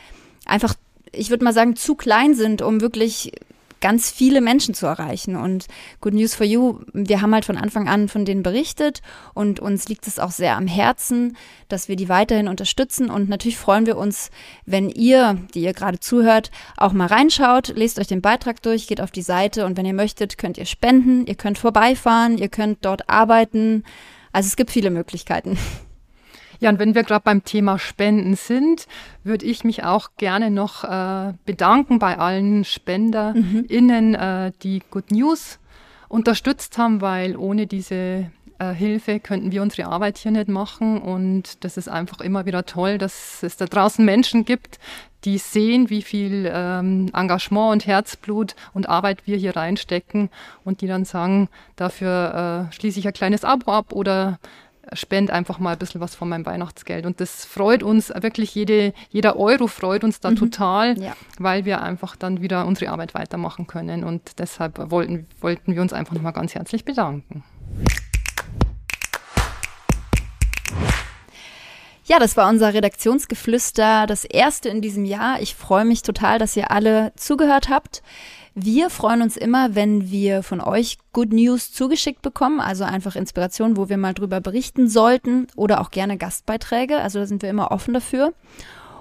einfach 0.45 0.75
ich 1.15 1.29
würde 1.29 1.45
mal 1.45 1.53
sagen, 1.53 1.77
zu 1.77 1.95
klein 1.95 2.35
sind, 2.35 2.63
um 2.63 2.81
wirklich 2.81 3.33
ganz 3.83 4.11
viele 4.11 4.41
Menschen 4.41 4.73
zu 4.73 4.87
erreichen. 4.87 5.37
Und 5.37 5.67
Good 6.01 6.15
News 6.15 6.35
for 6.35 6.47
You, 6.47 6.79
wir 6.95 7.21
haben 7.21 7.35
halt 7.35 7.45
von 7.45 7.59
Anfang 7.59 7.89
an 7.89 8.09
von 8.09 8.25
denen 8.25 8.43
berichtet 8.43 9.03
und 9.35 9.61
uns 9.61 9.89
liegt 9.89 10.07
es 10.07 10.19
auch 10.19 10.31
sehr 10.31 10.57
am 10.57 10.67
Herzen, 10.67 11.37
dass 11.69 11.89
wir 11.89 11.97
die 11.97 12.09
weiterhin 12.09 12.49
unterstützen. 12.49 13.11
Und 13.11 13.29
natürlich 13.29 13.59
freuen 13.59 13.85
wir 13.85 13.99
uns, 13.99 14.31
wenn 14.65 14.89
ihr, 14.89 15.37
die 15.55 15.63
ihr 15.63 15.75
gerade 15.75 16.01
zuhört, 16.01 16.51
auch 16.79 16.95
mal 16.95 17.09
reinschaut, 17.09 17.69
lest 17.77 17.99
euch 17.99 18.07
den 18.07 18.23
Beitrag 18.23 18.63
durch, 18.63 18.87
geht 18.87 19.03
auf 19.03 19.11
die 19.11 19.23
Seite 19.23 19.67
und 19.67 19.77
wenn 19.77 19.85
ihr 19.85 19.93
möchtet, 19.93 20.39
könnt 20.39 20.57
ihr 20.57 20.67
spenden, 20.67 21.27
ihr 21.27 21.35
könnt 21.35 21.59
vorbeifahren, 21.59 22.39
ihr 22.39 22.49
könnt 22.49 22.85
dort 22.87 23.11
arbeiten. 23.11 23.85
Also 24.33 24.47
es 24.47 24.57
gibt 24.57 24.71
viele 24.71 24.91
Möglichkeiten. 24.91 25.59
Ja, 26.63 26.71
und 26.71 26.79
wenn 26.79 26.95
wir 26.95 27.03
gerade 27.03 27.25
beim 27.25 27.43
Thema 27.43 27.77
Spenden 27.77 28.37
sind, 28.37 28.87
würde 29.25 29.45
ich 29.45 29.65
mich 29.65 29.83
auch 29.83 30.11
gerne 30.17 30.49
noch 30.49 30.85
äh, 30.85 31.33
bedanken 31.45 31.99
bei 31.99 32.17
allen 32.17 32.65
SpenderInnen, 32.65 34.11
mhm. 34.11 34.15
äh, 34.15 34.53
die 34.63 34.81
Good 34.93 35.11
News 35.11 35.59
unterstützt 36.07 36.79
haben, 36.79 37.01
weil 37.01 37.37
ohne 37.37 37.67
diese 37.67 38.31
äh, 38.61 38.73
Hilfe 38.75 39.19
könnten 39.19 39.51
wir 39.51 39.61
unsere 39.61 39.89
Arbeit 39.89 40.19
hier 40.19 40.31
nicht 40.31 40.47
machen. 40.47 41.03
Und 41.03 41.65
das 41.65 41.77
ist 41.77 41.89
einfach 41.89 42.21
immer 42.21 42.47
wieder 42.47 42.65
toll, 42.65 42.97
dass 42.97 43.43
es 43.43 43.57
da 43.57 43.65
draußen 43.65 44.05
Menschen 44.05 44.45
gibt, 44.45 44.79
die 45.25 45.39
sehen, 45.39 45.91
wie 45.91 46.03
viel 46.03 46.49
ähm, 46.49 47.11
Engagement 47.13 47.73
und 47.73 47.87
Herzblut 47.89 48.55
und 48.73 48.89
Arbeit 48.89 49.27
wir 49.27 49.37
hier 49.37 49.57
reinstecken 49.57 50.31
und 50.65 50.81
die 50.81 50.87
dann 50.87 51.07
sagen, 51.07 51.49
dafür 51.75 52.69
äh, 52.71 52.73
schließe 52.73 53.01
ich 53.01 53.07
ein 53.09 53.15
kleines 53.15 53.43
Abo 53.43 53.73
ab 53.73 53.93
oder 53.93 54.39
spend 54.93 55.31
einfach 55.31 55.59
mal 55.59 55.73
ein 55.73 55.79
bisschen 55.79 56.01
was 56.01 56.15
von 56.15 56.29
meinem 56.29 56.47
Weihnachtsgeld. 56.47 57.07
Und 57.07 57.21
das 57.21 57.45
freut 57.45 57.83
uns 57.83 58.13
wirklich, 58.15 58.55
jede, 58.55 58.93
jeder 59.11 59.37
Euro 59.37 59.67
freut 59.67 60.05
uns 60.05 60.21
da 60.21 60.31
mhm. 60.31 60.37
total, 60.37 61.01
ja. 61.01 61.17
weil 61.39 61.65
wir 61.65 61.83
einfach 61.83 62.17
dann 62.17 62.43
wieder 62.43 62.67
unsere 62.67 62.91
Arbeit 62.91 63.15
weitermachen 63.15 63.67
können. 63.67 64.05
Und 64.05 64.39
deshalb 64.39 64.91
wollten, 64.91 65.27
wollten 65.41 65.75
wir 65.75 65.83
uns 65.83 65.93
einfach 65.93 66.15
nochmal 66.15 66.33
ganz 66.33 66.55
herzlich 66.55 66.85
bedanken. 66.85 67.45
Ja, 72.05 72.19
das 72.19 72.37
war 72.37 72.49
unser 72.49 72.75
Redaktionsgeflüster, 72.75 74.07
das 74.07 74.25
erste 74.25 74.69
in 74.69 74.83
diesem 74.83 75.05
Jahr. 75.05 75.41
Ich 75.41 75.55
freue 75.55 75.85
mich 75.85 76.03
total, 76.03 76.39
dass 76.39 76.57
ihr 76.57 76.71
alle 76.71 77.13
zugehört 77.17 77.69
habt. 77.69 78.03
Wir 78.55 78.91
freuen 78.91 79.23
uns 79.23 79.37
immer, 79.37 79.75
wenn 79.75 80.11
wir 80.11 80.43
von 80.43 80.61
euch 80.61 80.99
Good 81.13 81.33
News 81.33 81.73
zugeschickt 81.73 82.21
bekommen, 82.21 82.61
also 82.61 82.85
einfach 82.85 83.17
Inspiration, 83.17 83.77
wo 83.77 83.89
wir 83.89 83.97
mal 83.97 84.13
drüber 84.13 84.41
berichten 84.41 84.89
sollten 84.89 85.47
oder 85.57 85.81
auch 85.81 85.91
gerne 85.91 86.19
Gastbeiträge. 86.19 86.99
Also 86.99 87.21
da 87.21 87.27
sind 87.27 87.43
wir 87.43 87.49
immer 87.49 87.71
offen 87.71 87.95
dafür. 87.95 88.35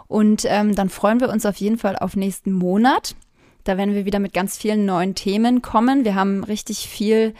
Und 0.08 0.46
ähm, 0.48 0.76
dann 0.76 0.90
freuen 0.90 1.20
wir 1.20 1.30
uns 1.30 1.46
auf 1.46 1.58
jeden 1.58 1.78
Fall 1.78 1.98
auf 1.98 2.16
nächsten 2.16 2.54
Monat. 2.54 3.16
Da 3.64 3.78
werden 3.78 3.94
wir 3.94 4.06
wieder 4.06 4.20
mit 4.20 4.34
ganz 4.34 4.58
vielen 4.58 4.86
neuen 4.86 5.16
Themen 5.16 5.62
kommen. 5.62 6.06
Wir 6.06 6.16
haben 6.16 6.44
richtig 6.44 6.88
viel 6.88 7.34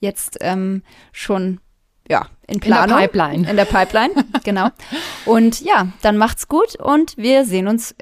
jetzt 0.00 0.38
ähm, 0.40 0.82
schon 1.12 1.60
ja, 2.08 2.26
in 2.46 2.60
Planung. 2.60 2.96
In 2.96 3.02
der 3.02 3.08
Pipeline. 3.08 3.50
In 3.50 3.56
der 3.56 3.64
Pipeline, 3.64 4.24
genau. 4.44 4.68
Und 5.24 5.62
ja, 5.62 5.88
dann 6.02 6.18
macht's 6.18 6.48
gut 6.48 6.76
und 6.76 7.16
wir 7.16 7.44
sehen 7.46 7.68
uns 7.68 7.94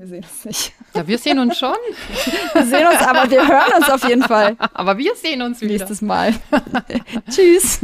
wir 0.00 0.06
sehen 0.06 0.24
uns 0.24 0.44
nicht. 0.46 0.72
Ja, 0.94 1.06
wir 1.06 1.18
sehen 1.18 1.38
uns 1.38 1.58
schon. 1.58 1.74
Wir 2.54 2.64
sehen 2.64 2.86
uns, 2.86 2.98
aber 2.98 3.30
wir 3.30 3.46
hören 3.46 3.72
uns 3.78 3.90
auf 3.90 4.08
jeden 4.08 4.22
Fall. 4.22 4.56
Aber 4.72 4.96
wir 4.98 5.14
sehen 5.14 5.42
uns 5.42 5.60
wieder. 5.60 5.74
Nächstes 5.74 6.02
Mal. 6.02 6.34
Tschüss. 7.30 7.80